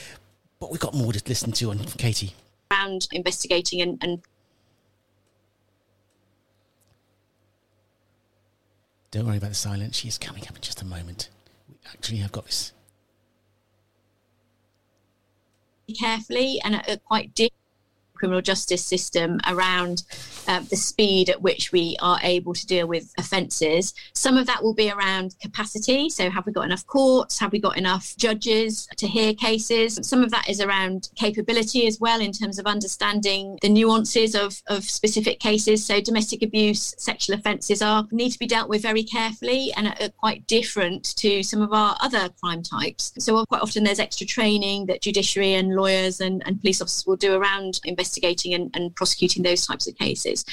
[0.60, 2.34] but we've got more to listen to on Katie.
[2.70, 4.22] around investigating and, and
[9.10, 9.96] Don't worry about the silence.
[9.96, 11.30] She is coming up in just a moment
[11.86, 12.72] actually I've got this.
[15.98, 17.52] Carefully and at quite deep
[18.18, 20.02] criminal justice system around
[20.48, 23.94] uh, the speed at which we are able to deal with offences.
[24.14, 26.08] Some of that will be around capacity.
[26.08, 27.38] So, have we got enough courts?
[27.38, 29.98] Have we got enough judges to hear cases?
[30.02, 34.60] Some of that is around capability as well, in terms of understanding the nuances of,
[34.66, 35.84] of specific cases.
[35.84, 40.08] So, domestic abuse, sexual offences are need to be dealt with very carefully and are,
[40.18, 43.12] quite different to some of our other crime types.
[43.18, 47.16] So, quite often there's extra training that judiciary and lawyers and, and police officers will
[47.16, 50.44] do around investigating and, and prosecuting those types of cases.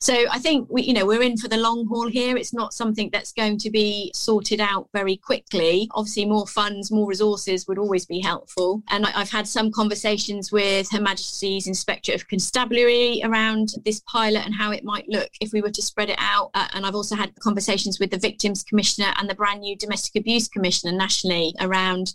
[0.00, 2.36] So I think we, you know, we're in for the long haul here.
[2.36, 5.88] It's not something that's going to be sorted out very quickly.
[5.92, 8.82] Obviously, more funds, more resources would always be helpful.
[8.88, 14.46] And I, I've had some conversations with Her Majesty's Inspector of Constabulary around this pilot
[14.46, 16.50] and how it might look if we were to spread it out.
[16.54, 20.20] Uh, and I've also had conversations with the Victims Commissioner and the brand new Domestic
[20.20, 22.14] Abuse Commissioner nationally around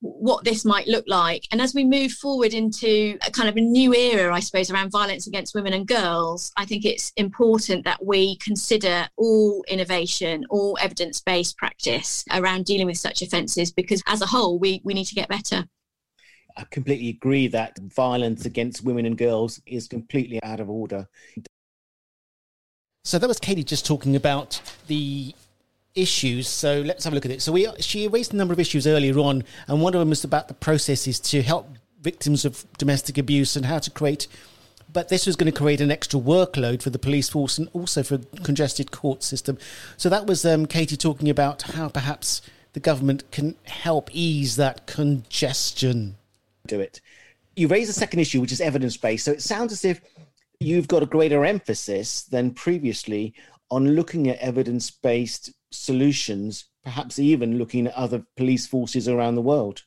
[0.00, 1.46] what this might look like.
[1.50, 4.90] And as we move forward into a kind of a new era, I suppose, around
[4.90, 10.78] violence against women and girls, I think it's important that we consider all innovation, all
[10.80, 15.06] evidence based practice around dealing with such offences because as a whole, we, we need
[15.06, 15.64] to get better.
[16.56, 21.08] I completely agree that violence against women and girls is completely out of order.
[23.04, 25.34] So that was Katie just talking about the
[25.94, 26.48] issues.
[26.48, 27.42] So let's have a look at it.
[27.42, 30.24] So we she raised a number of issues earlier on, and one of them was
[30.24, 31.68] about the processes to help
[32.00, 34.26] victims of domestic abuse and how to create.
[34.90, 38.02] But this was going to create an extra workload for the police force and also
[38.02, 39.58] for congested court system.
[39.98, 42.40] So that was um, Katie talking about how perhaps
[42.72, 46.16] the government can help ease that congestion.
[46.66, 47.00] Do it.
[47.54, 49.24] You raise a second issue, which is evidence based.
[49.24, 50.00] So it sounds as if
[50.60, 53.34] you've got a greater emphasis than previously
[53.70, 59.42] on looking at evidence based solutions, perhaps even looking at other police forces around the
[59.42, 59.82] world.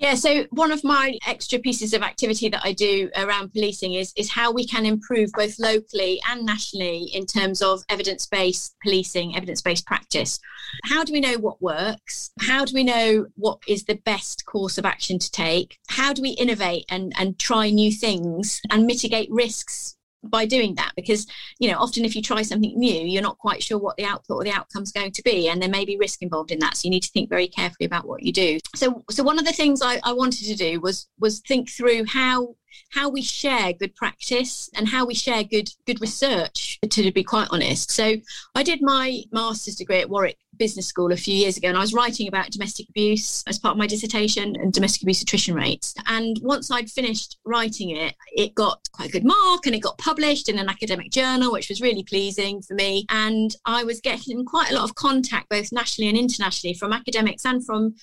[0.00, 4.14] Yeah, so one of my extra pieces of activity that I do around policing is,
[4.16, 9.36] is how we can improve both locally and nationally in terms of evidence based policing,
[9.36, 10.38] evidence based practice.
[10.84, 12.30] How do we know what works?
[12.40, 15.76] How do we know what is the best course of action to take?
[15.90, 20.92] How do we innovate and, and try new things and mitigate risks by doing that
[20.96, 21.26] because
[21.58, 24.36] you know often if you try something new you're not quite sure what the output
[24.36, 26.76] or the outcome is going to be and there may be risk involved in that.
[26.76, 28.58] So you need to think very carefully about what you do.
[28.74, 32.04] So so one of the things I, I wanted to do was was think through
[32.06, 32.56] how
[32.92, 37.48] how we share good practice and how we share good good research to be quite
[37.50, 37.90] honest.
[37.90, 38.16] So
[38.54, 41.80] i did my master's degree at warwick business school a few years ago and i
[41.80, 45.94] was writing about domestic abuse as part of my dissertation and domestic abuse attrition rates.
[46.06, 49.98] And once i'd finished writing it it got quite a good mark and it got
[49.98, 53.06] published in an academic journal which was really pleasing for me.
[53.10, 57.44] And i was getting quite a lot of contact both nationally and internationally from academics
[57.44, 57.94] and from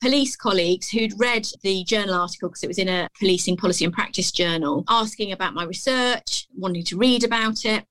[0.00, 3.94] police colleagues who'd read the journal article because it was in a policing policy and
[3.94, 7.84] practice journal, asking about my research, wanting to read about it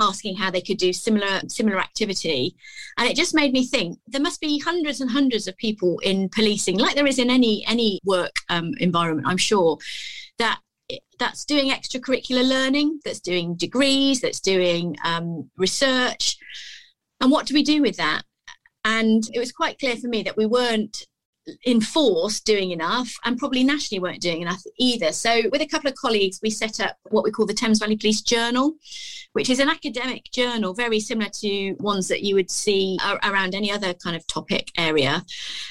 [0.00, 2.54] asking how they could do similar similar activity.
[2.98, 6.28] And it just made me think there must be hundreds and hundreds of people in
[6.28, 9.76] policing like there is in any any work um, environment i'm sure
[10.38, 10.60] that
[11.18, 16.36] that's doing extracurricular learning that's doing degrees that's doing um, research.
[17.20, 18.22] And what do we do with that?
[18.84, 21.06] And it was quite clear for me that we weren't
[21.64, 25.12] in force doing enough and probably nationally weren't doing enough either.
[25.12, 27.96] So, with a couple of colleagues, we set up what we call the Thames Valley
[27.96, 28.74] Police Journal,
[29.32, 33.70] which is an academic journal very similar to ones that you would see around any
[33.70, 35.24] other kind of topic area.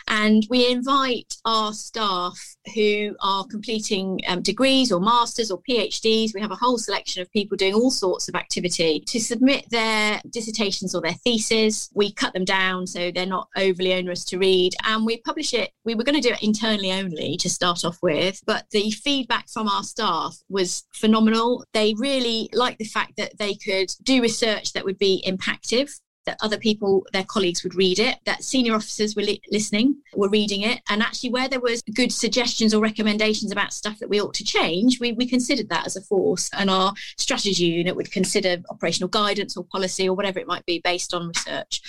[0.08, 2.40] And we invite our staff
[2.76, 6.34] who are completing um, degrees or masters or PhDs.
[6.34, 10.22] We have a whole selection of people doing all sorts of activity to submit their
[10.30, 11.90] dissertations or their theses.
[11.94, 15.67] We cut them down so they're not overly onerous to read, and we publish it.
[15.86, 19.50] We were going to do it internally only to start off with, but the feedback
[19.50, 21.64] from our staff was phenomenal.
[21.74, 25.90] They really liked the fact that they could do research that would be impactful
[26.28, 30.30] that other people, their colleagues would read it, that senior officers were li- listening, were
[30.30, 30.82] reading it.
[30.90, 34.44] And actually, where there was good suggestions or recommendations about stuff that we ought to
[34.44, 36.50] change, we, we considered that as a force.
[36.54, 40.80] And our strategy unit would consider operational guidance or policy or whatever it might be
[40.84, 41.82] based on research.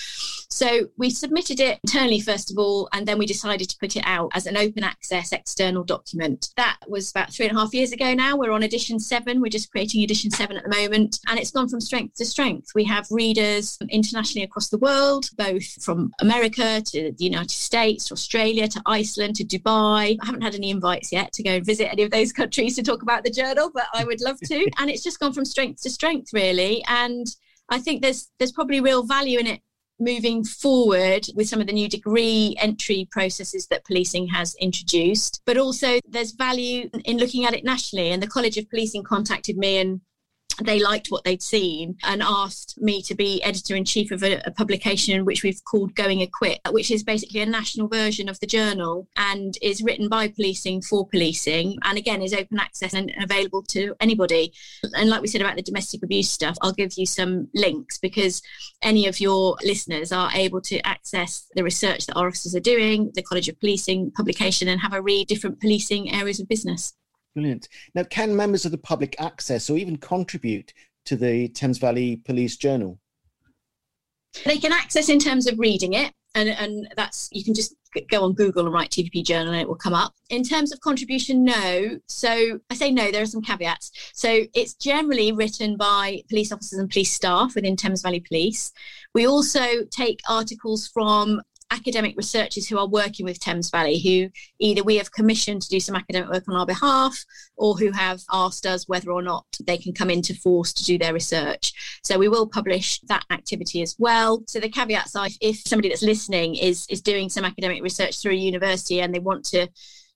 [0.50, 4.02] So we submitted it internally, first of all, and then we decided to put it
[4.06, 6.48] out as an open access external document.
[6.56, 8.36] That was about three and a half years ago now.
[8.36, 9.40] We're on edition seven.
[9.40, 11.18] We're just creating edition seven at the moment.
[11.28, 12.68] And it's gone from strength to strength.
[12.74, 18.06] We have readers internationally internationally across the world, both from America to the United States
[18.06, 20.18] to Australia to Iceland to Dubai.
[20.20, 22.82] I haven't had any invites yet to go and visit any of those countries to
[22.82, 24.70] talk about the journal, but I would love to.
[24.78, 26.84] and it's just gone from strength to strength, really.
[26.88, 27.26] And
[27.68, 29.60] I think there's there's probably real value in it
[30.00, 35.42] moving forward with some of the new degree entry processes that policing has introduced.
[35.44, 38.10] But also, there's value in looking at it nationally.
[38.10, 40.00] And the College of Policing contacted me and
[40.64, 44.40] they liked what they'd seen and asked me to be editor in chief of a,
[44.44, 48.46] a, publication which we've called Going Equipped, which is basically a national version of the
[48.46, 53.62] journal and is written by policing for policing and again is open access and available
[53.64, 54.52] to anybody.
[54.94, 58.42] And like we said about the domestic abuse stuff, I'll give you some links because
[58.82, 63.12] any of your listeners are able to access the research that our officers are doing,
[63.14, 66.94] the College of Policing publication, and have a read different policing areas of business.
[67.38, 67.68] Brilliant.
[67.94, 70.74] Now, can members of the public access or even contribute
[71.04, 72.98] to the Thames Valley Police Journal?
[74.44, 77.76] They can access in terms of reading it, and, and that's you can just
[78.10, 80.14] go on Google and write TVP Journal and it will come up.
[80.30, 82.00] In terms of contribution, no.
[82.08, 83.92] So I say no, there are some caveats.
[84.14, 88.72] So it's generally written by police officers and police staff within Thames Valley Police.
[89.14, 94.82] We also take articles from academic researchers who are working with Thames Valley, who either
[94.82, 97.24] we have commissioned to do some academic work on our behalf
[97.56, 100.98] or who have asked us whether or not they can come into force to do
[100.98, 101.72] their research.
[102.04, 104.42] So we will publish that activity as well.
[104.46, 108.32] So the caveats are if somebody that's listening is, is doing some academic research through
[108.32, 109.68] a university and they want to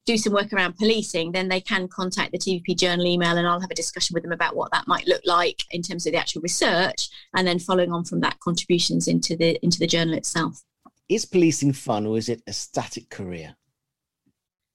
[0.04, 3.60] do some work around policing, then they can contact the TVP Journal email and I'll
[3.60, 6.18] have a discussion with them about what that might look like in terms of the
[6.18, 10.62] actual research and then following on from that contributions into the into the journal itself.
[11.08, 13.56] Is policing fun or is it a static career?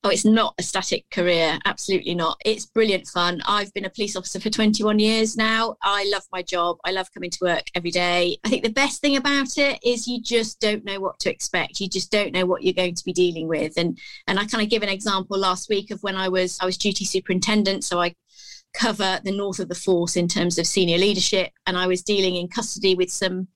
[0.04, 1.60] Oh, it's not a static career.
[1.66, 2.40] Absolutely not.
[2.46, 3.42] It's brilliant fun.
[3.46, 5.76] I've been a police officer for 21 years now.
[5.82, 6.78] I love my job.
[6.86, 8.38] I love coming to work every day.
[8.46, 11.82] I think the best thing about it is you just don't know what to expect.
[11.82, 13.74] You just don't know what you're going to be dealing with.
[13.76, 16.66] And and I kind of give an example last week of when I was I
[16.66, 18.16] was duty superintendent, so I
[18.74, 22.36] cover the north of the force in terms of senior leadership and I was dealing
[22.36, 23.48] in custody with some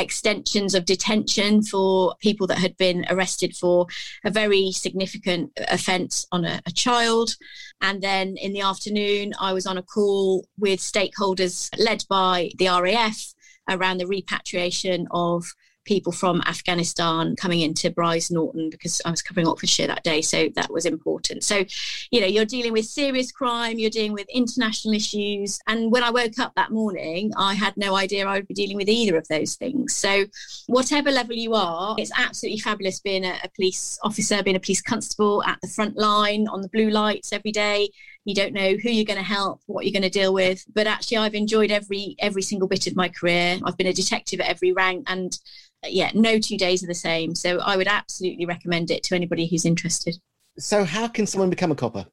[0.00, 3.86] extensions of detention for people that had been arrested for
[4.24, 7.36] a very significant offence on a, a, child.
[7.80, 12.68] And then in the afternoon, I was on a call with stakeholders led by the
[12.68, 13.34] RAF
[13.68, 15.44] around the repatriation of
[15.90, 20.22] people from Afghanistan coming into Brize Norton because I was covering Oxfordshire that day.
[20.22, 21.42] So that was important.
[21.42, 21.64] So,
[22.12, 25.58] you know, you're dealing with serious crime, you're dealing with international issues.
[25.66, 28.76] And when I woke up that morning, I had no idea I would be dealing
[28.76, 29.96] with either of those things.
[29.96, 30.26] So,
[30.68, 34.80] whatever level you are, it's absolutely fabulous being a, a police officer, being a police
[34.80, 37.88] constable at the front line on the blue lights every day
[38.24, 40.86] you don't know who you're going to help what you're going to deal with but
[40.86, 44.48] actually i've enjoyed every every single bit of my career i've been a detective at
[44.48, 45.38] every rank and
[45.82, 47.34] uh, yeah, no two days are the same.
[47.34, 50.16] So I would absolutely recommend it to anybody who's interested.
[50.58, 52.06] So, how can someone become a copper?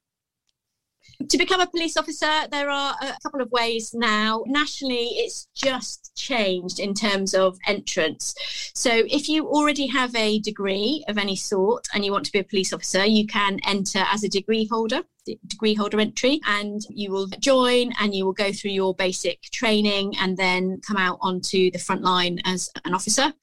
[1.30, 4.44] To become a police officer, there are a couple of ways now.
[4.46, 8.36] Nationally, it's just changed in terms of entrance.
[8.76, 12.40] So, if you already have a degree of any sort and you want to be
[12.40, 15.02] a police officer, you can enter as a degree holder
[15.48, 20.14] degree holder entry and you will join and you will go through your basic training
[20.20, 23.34] and then come out onto the front line as an officer.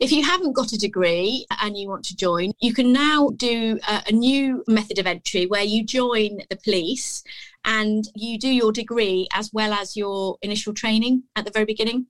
[0.00, 3.78] If you haven't got a degree and you want to join, you can now do
[3.88, 7.24] a, a new method of entry where you join the police
[7.64, 12.06] and you do your degree as well as your initial training at the very beginning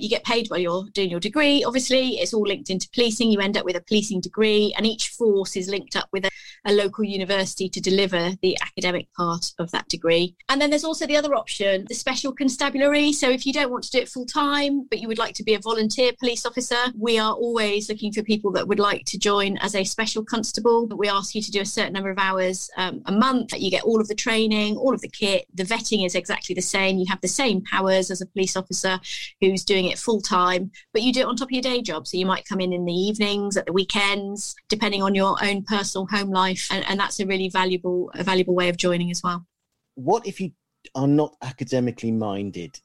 [0.00, 1.64] you get paid while you're doing your degree.
[1.64, 3.30] Obviously, it's all linked into policing.
[3.30, 6.30] You end up with a policing degree, and each force is linked up with a,
[6.64, 10.34] a, local university to deliver the academic part of that degree.
[10.48, 13.12] And then there's also the other option, the special constabulary.
[13.12, 15.44] So if you don't want to do it full time, but you would like to
[15.44, 19.18] be a volunteer police officer, we are always looking for people that would like to
[19.18, 20.86] join as a special constable.
[20.86, 23.52] We ask you to do a certain number of hours um, a month.
[23.56, 25.46] You get all of the training, all of the kit.
[25.54, 26.98] The vetting is exactly the same.
[26.98, 29.00] You have the same powers as a police officer
[29.40, 31.82] who's doing doing it full time, but you do it on top of your day
[31.82, 32.06] job.
[32.06, 35.62] So you might come in in the evenings, at the weekends, depending on your own
[35.62, 39.22] personal home life, and, and that's a really valuable, a valuable way of joining as
[39.22, 39.46] well.
[39.94, 40.52] What if you
[40.94, 42.80] are not academically minded?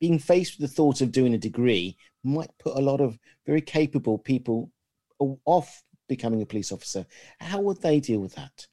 [0.00, 3.60] Being faced with the thought of doing a degree might put a lot of very
[3.60, 4.70] capable people
[5.44, 7.06] off becoming a police officer.
[7.40, 8.66] How would they deal with that?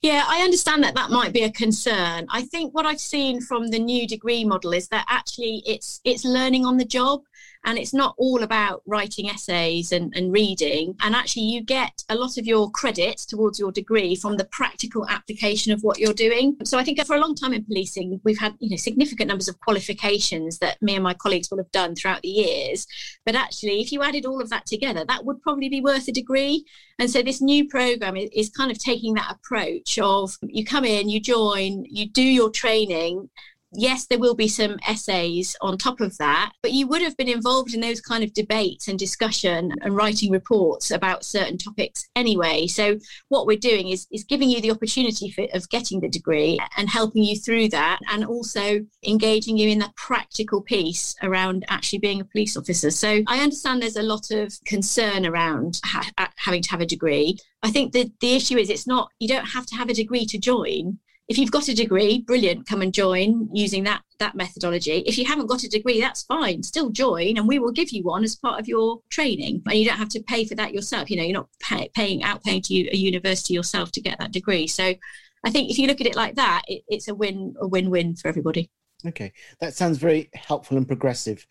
[0.00, 2.26] Yeah, I understand that that might be a concern.
[2.30, 6.24] I think what I've seen from the new degree model is that actually it's it's
[6.24, 7.22] learning on the job
[7.64, 10.96] and it's not all about writing essays and, and reading.
[11.00, 15.08] And actually you get a lot of your credit towards your degree from the practical
[15.08, 16.56] application of what you're doing.
[16.64, 19.48] So i think for a long time in policing we've had you know significant numbers
[19.48, 22.86] of qualifications that me and my colleagues will have done throughout the years.
[23.24, 26.12] But actually if you added all of that together that would probably be worth a
[26.12, 26.64] degree.
[26.98, 31.08] And so this new program is, kind of taking that approach of you come in
[31.08, 33.30] you join you do your training
[33.72, 37.28] yes, there will be some essays on top of that, but you would have been
[37.28, 42.66] involved in those kind of debates and discussion and writing reports about certain topics anyway.
[42.66, 42.98] So
[43.28, 46.88] what we're doing is, is giving you the opportunity for, of getting the degree and
[46.88, 52.20] helping you through that and also engaging you in that practical piece around actually being
[52.20, 52.90] a police officer.
[52.90, 57.38] So I understand there's a lot of concern around ha- having to have a degree.
[57.62, 60.26] I think that the issue is it's not, you don't have to have a degree
[60.26, 60.98] to join
[61.32, 64.98] if you've got a degree, brilliant, come and join using that that methodology.
[65.06, 66.62] If you haven't got a degree, that's fine.
[66.62, 69.62] Still join, and we will give you one as part of your training.
[69.64, 71.10] And you don't have to pay for that yourself.
[71.10, 74.32] You know, you're not pay, paying out paying to a university yourself to get that
[74.32, 74.66] degree.
[74.66, 74.94] So,
[75.42, 77.88] I think if you look at it like that, it, it's a win a win
[77.88, 78.70] win for everybody.
[79.06, 81.46] Okay, that sounds very helpful and progressive.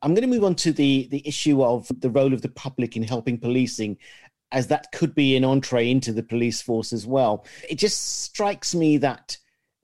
[0.00, 2.96] I'm going to move on to the the issue of the role of the public
[2.96, 3.98] in helping policing
[4.52, 7.46] as that could be an entree into the police force as well.
[7.68, 9.36] It just strikes me that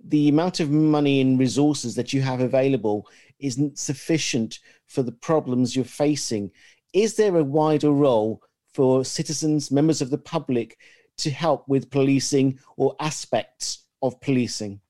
[0.04, 3.08] the amount of money and resources that you have available
[3.38, 6.50] isn't sufficient for the problems you're facing.
[6.92, 8.42] Is there a wider role
[8.74, 10.78] for citizens, members of the public,
[11.18, 14.80] to help with policing or aspects of policing?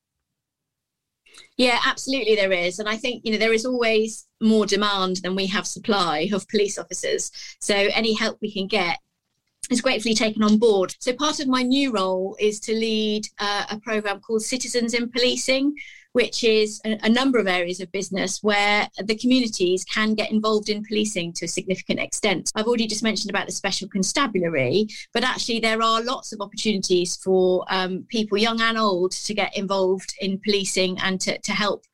[1.56, 2.78] Yeah, absolutely, there is.
[2.78, 6.48] And I think, you know, there is always more demand than we have supply of
[6.48, 7.30] police officers.
[7.60, 8.98] So any help we can get
[9.68, 10.94] is gratefully taken on board.
[10.98, 15.10] So, part of my new role is to lead uh, a program called Citizens in
[15.10, 15.74] Policing,
[16.12, 20.68] which is a, a, number of areas of business where the communities can get involved
[20.68, 22.50] in policing to a significant extent.
[22.54, 27.16] I've already just mentioned about the special constabulary, but actually, there are lots of opportunities
[27.16, 31.84] for um, people, young and old, to get involved in policing and to, to help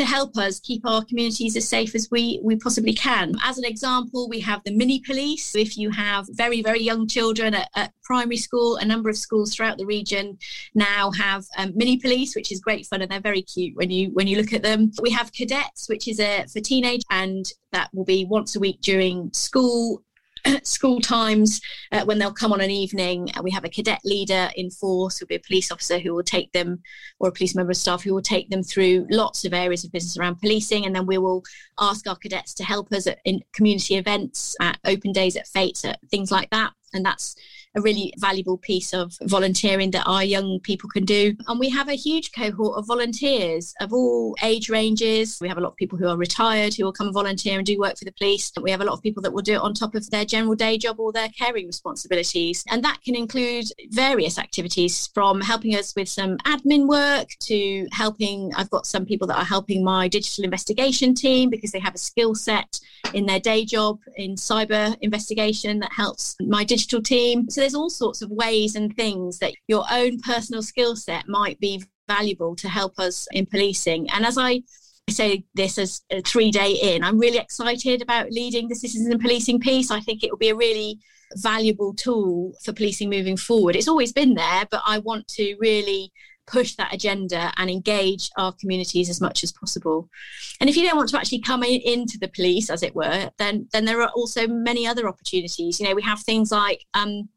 [0.00, 3.34] to help us keep our communities as safe as we, we possibly can.
[3.44, 5.54] As an example, we have the mini police.
[5.54, 9.54] If you have very, very young children at, at primary school, a number of schools
[9.54, 10.38] throughout the region
[10.74, 14.08] now have um, mini police, which is great fun and they're very cute when you
[14.14, 14.90] when you look at them.
[15.02, 18.80] We have cadets, which is a for teenage, and that will be once a week
[18.80, 20.02] during school
[20.62, 21.60] school times
[21.92, 23.30] uh, when they'll come on an evening.
[23.36, 26.22] Uh, we have a cadet leader in force who'll be a police officer who will
[26.22, 26.82] take them,
[27.18, 29.92] or a police member of staff who will take them through lots of areas of
[29.92, 30.86] business around policing.
[30.86, 31.42] And then we will
[31.78, 35.84] ask our cadets to help us at, in community events, at open days, at fetes,
[35.84, 36.72] at things like that.
[36.92, 37.36] And that's
[37.76, 41.34] a really valuable piece of volunteering that our young people can do.
[41.48, 45.38] And we have a huge cohort of volunteers of all age ranges.
[45.40, 47.66] We have a lot of people who are retired who will come and volunteer and
[47.66, 48.52] do work for the police.
[48.60, 50.54] We have a lot of people that will do it on top of their general
[50.54, 52.64] day job or their caring responsibilities.
[52.68, 58.52] And that can include various activities from helping us with some admin work to helping.
[58.56, 61.98] I've got some people that are helping my digital investigation team because they have a
[61.98, 62.80] skill set
[63.14, 67.48] in their day job in cyber investigation that helps my digital team.
[67.48, 71.58] So there's all sorts of ways and things that your own personal skill set might
[71.60, 74.08] be valuable to help us in policing.
[74.10, 74.62] And as I
[75.08, 79.18] say this as a three day in, I'm really excited about leading the citizens in
[79.18, 79.90] policing piece.
[79.90, 80.98] I think it will be a really
[81.36, 83.76] valuable tool for policing moving forward.
[83.76, 86.12] It's always been there, but I want to really
[86.46, 90.08] push that agenda and engage our communities as much as possible.
[90.60, 93.30] And if you don't want to actually come in, into the police, as it were,
[93.38, 95.78] then then there are also many other opportunities.
[95.78, 97.28] You know, we have things like um,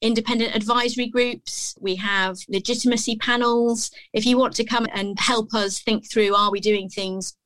[0.00, 3.90] independent advisory groups, we have legitimacy panels.
[4.12, 7.36] If you want to come and help us think through, are we doing things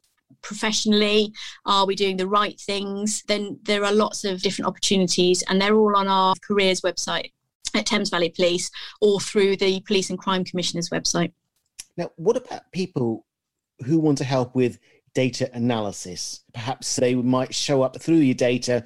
[0.42, 1.32] professionally?
[1.66, 3.22] Are we doing the right things?
[3.26, 7.32] Then there are lots of different opportunities, and they're all on our careers website
[7.74, 11.32] at Thames Valley Police or through the Police and Crime Commissioner's website.
[11.96, 13.26] Now, what about people
[13.84, 14.78] who want to help with
[15.14, 16.44] data analysis?
[16.52, 18.84] Perhaps they might show up through your data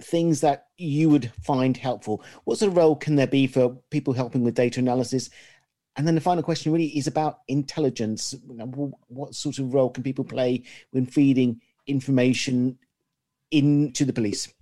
[0.00, 2.22] things that you would find helpful.
[2.44, 5.30] What sort of role can there be for people helping with data analysis?
[5.96, 8.34] And then the final question really is about intelligence.
[9.08, 12.78] What sort of role can people play when feeding information
[13.50, 14.52] into the police?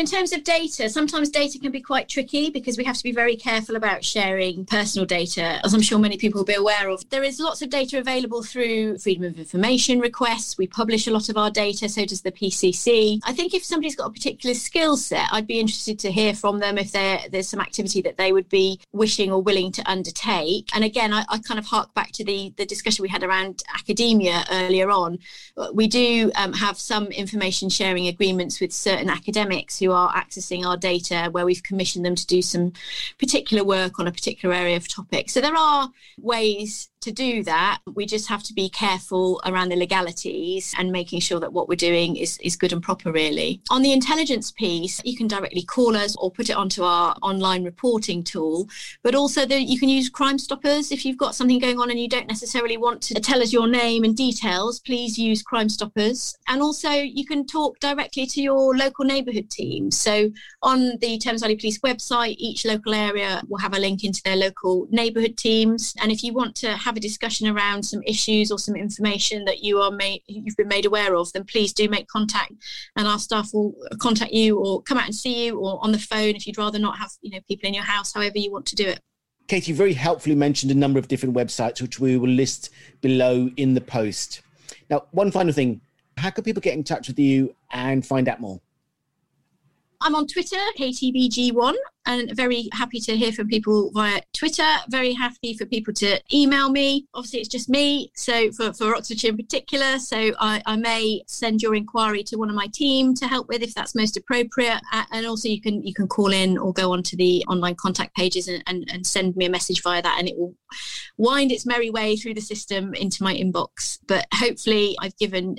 [0.00, 3.12] In terms of data, sometimes data can be quite tricky because we have to be
[3.12, 7.06] very careful about sharing personal data, as I'm sure many people will be aware of.
[7.10, 10.56] There is lots of data available through Freedom of Information requests.
[10.56, 13.20] We publish a lot of our data, so does the PCC.
[13.24, 16.60] I think if somebody's got a particular skill set, I'd be interested to hear from
[16.60, 20.70] them if there's some activity that they would be wishing or willing to undertake.
[20.74, 23.64] And again, I, I kind of hark back to the, the discussion we had around
[23.74, 25.18] academia earlier on.
[25.74, 30.76] We do um, have some information sharing agreements with certain academics who are accessing our
[30.76, 32.72] data where we've commissioned them to do some
[33.18, 35.30] particular work on a particular area of topic.
[35.30, 39.76] So there are ways to do that, we just have to be careful around the
[39.76, 43.62] legalities and making sure that what we're doing is, is good and proper, really.
[43.70, 47.64] On the intelligence piece, you can directly call us or put it onto our online
[47.64, 48.68] reporting tool,
[49.02, 50.92] but also that you can use Crime Stoppers.
[50.92, 53.66] If you've got something going on and you don't necessarily want to tell us your
[53.66, 56.36] name and details, please use Crime Stoppers.
[56.48, 59.90] And also, you can talk directly to your local neighbourhood team.
[59.90, 60.30] So,
[60.62, 64.36] on the Thames Valley Police website, each local area will have a link into their
[64.36, 65.94] local neighbourhood teams.
[66.02, 69.44] And if you want to have have a discussion around some issues or some information
[69.44, 72.52] that you are made you've been made aware of, then please do make contact,
[72.96, 75.98] and our staff will contact you or come out and see you or on the
[75.98, 78.12] phone if you'd rather not have you know people in your house.
[78.12, 78.98] However you want to do it.
[79.46, 82.70] Katie very helpfully mentioned a number of different websites, which we will list
[83.00, 84.42] below in the post.
[84.90, 85.80] Now, one final thing:
[86.16, 88.60] how can people get in touch with you and find out more?
[90.02, 91.74] I'm on Twitter, KTBG1,
[92.06, 94.64] and very happy to hear from people via Twitter.
[94.88, 97.06] Very happy for people to email me.
[97.12, 99.98] Obviously, it's just me, so for, for Oxfordshire in particular.
[99.98, 103.62] So I, I may send your inquiry to one of my team to help with
[103.62, 104.80] if that's most appropriate.
[105.12, 108.48] And also, you can you can call in or go onto the online contact pages
[108.48, 110.54] and, and, and send me a message via that, and it will
[111.18, 113.98] wind its merry way through the system into my inbox.
[114.06, 115.58] But hopefully, I've given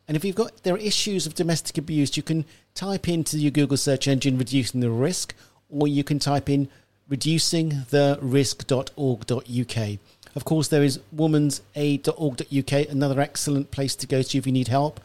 [0.07, 3.51] And if you've got there are issues of domestic abuse, you can type into your
[3.51, 5.35] Google search engine reducing the risk,
[5.69, 6.69] or you can type in
[7.09, 9.99] reducingtherisk.org.uk.
[10.35, 14.99] Of course, there is womensaid.org.uk, another excellent place to go to if you need help.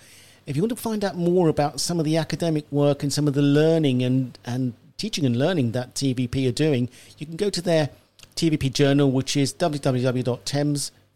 [0.45, 3.29] If you want to find out more about some of the academic work and some
[3.29, 7.49] of the learning and, and teaching and learning that TVP are doing, you can go
[7.49, 7.89] to their
[8.37, 9.53] TVP journal, which is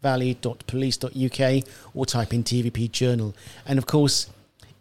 [0.03, 3.33] www.thamesvalley.police.uk, or type in TVP journal.
[3.65, 4.29] And of course,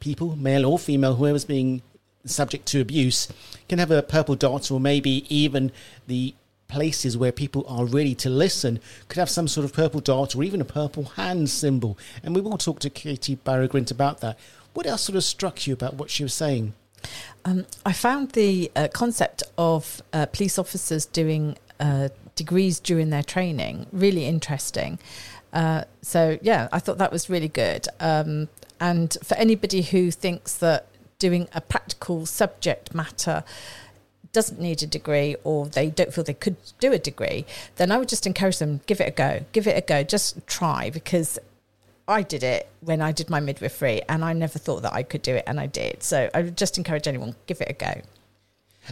[0.00, 1.82] people, male or female, whoever's being
[2.24, 3.28] subject to abuse,
[3.68, 5.72] can have a purple dot, or maybe even
[6.06, 6.34] the
[6.68, 10.42] places where people are ready to listen could have some sort of purple dot or
[10.42, 11.96] even a purple hand symbol.
[12.24, 14.36] And we will talk to Katie Barrow Grint about that.
[14.74, 16.74] What else sort of struck you about what she was saying?
[17.44, 23.22] Um, I found the uh, concept of uh, police officers doing uh, degrees during their
[23.22, 24.98] training really interesting.
[25.52, 27.86] Uh, so, yeah, I thought that was really good.
[28.00, 28.48] Um,
[28.80, 30.86] and for anybody who thinks that
[31.18, 33.42] doing a practical subject matter
[34.32, 37.96] doesn't need a degree or they don't feel they could do a degree, then I
[37.96, 41.38] would just encourage them give it a go, give it a go, just try because
[42.08, 45.22] I did it when I did my midwifery and I never thought that I could
[45.22, 46.02] do it and I did.
[46.02, 48.02] So I would just encourage anyone give it a go.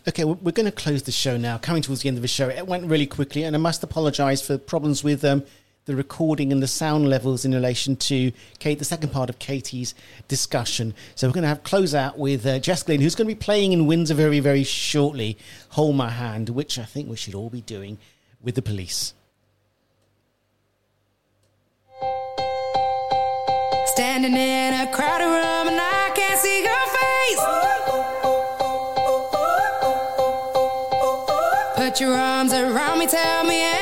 [0.09, 1.57] Okay, we're going to close the show now.
[1.59, 4.45] Coming towards the end of the show, it went really quickly, and I must apologise
[4.45, 5.45] for problems with um,
[5.85, 9.95] the recording and the sound levels in relation to Kate, the second part of Katie's
[10.27, 10.95] discussion.
[11.15, 13.39] So we're going to have close out with uh, Jess Glynne, who's going to be
[13.39, 15.39] playing in Windsor very, very shortly.
[15.71, 17.99] Hold My Hand, which I think we should all be doing
[18.43, 19.15] with the police.
[23.95, 27.39] Standing in a crowded room and I can't see your face.
[31.77, 33.74] Put your arms around me, tell me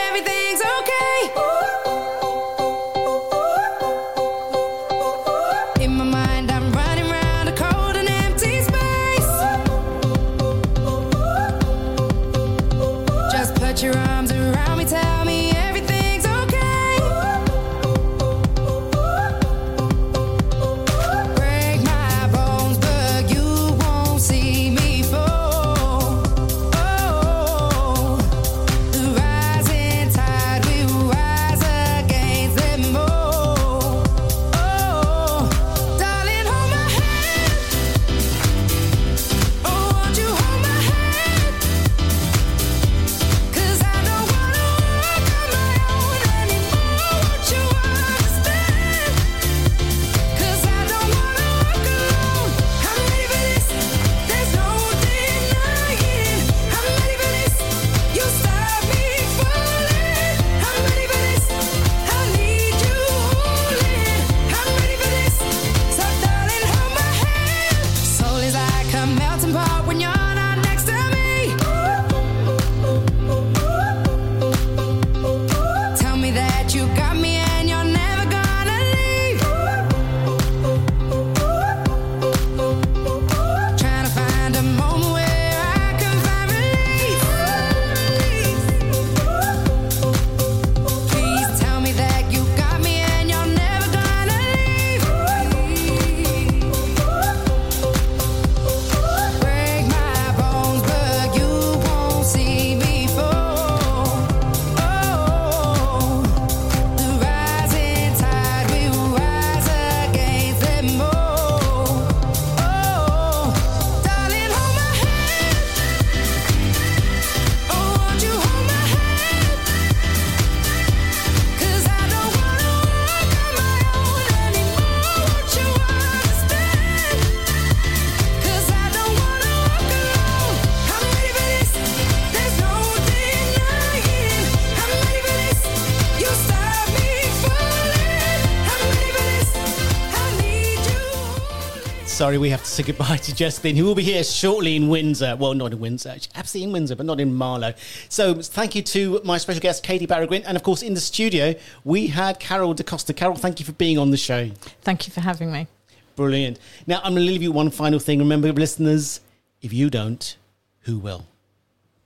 [142.23, 145.35] sorry, we have to say goodbye to Justin, who will be here shortly in Windsor.
[145.35, 147.75] Well, not in Windsor, absolutely in Windsor, but not in Marlow.
[148.09, 150.45] So, thank you to my special guest, Katie Barrow-Grint.
[150.47, 153.13] And of course, in the studio, we had Carol Da Costa.
[153.13, 154.53] Carol, thank you for being on the show.
[154.83, 155.67] Thank you for having me.
[156.15, 156.61] Brilliant.
[156.87, 158.21] Now, I'm going to leave you one final thing.
[158.21, 159.21] Remember, listeners,
[159.61, 160.37] if you don't,
[160.83, 161.27] who will?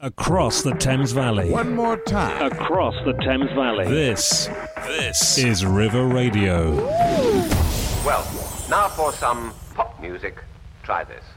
[0.01, 1.51] Across the Thames Valley.
[1.51, 2.41] One more time.
[2.53, 3.85] Across the Thames Valley.
[3.87, 4.49] This,
[4.87, 6.75] this is River Radio.
[8.07, 8.25] Well,
[8.71, 10.43] now for some pop music.
[10.83, 11.36] Try this.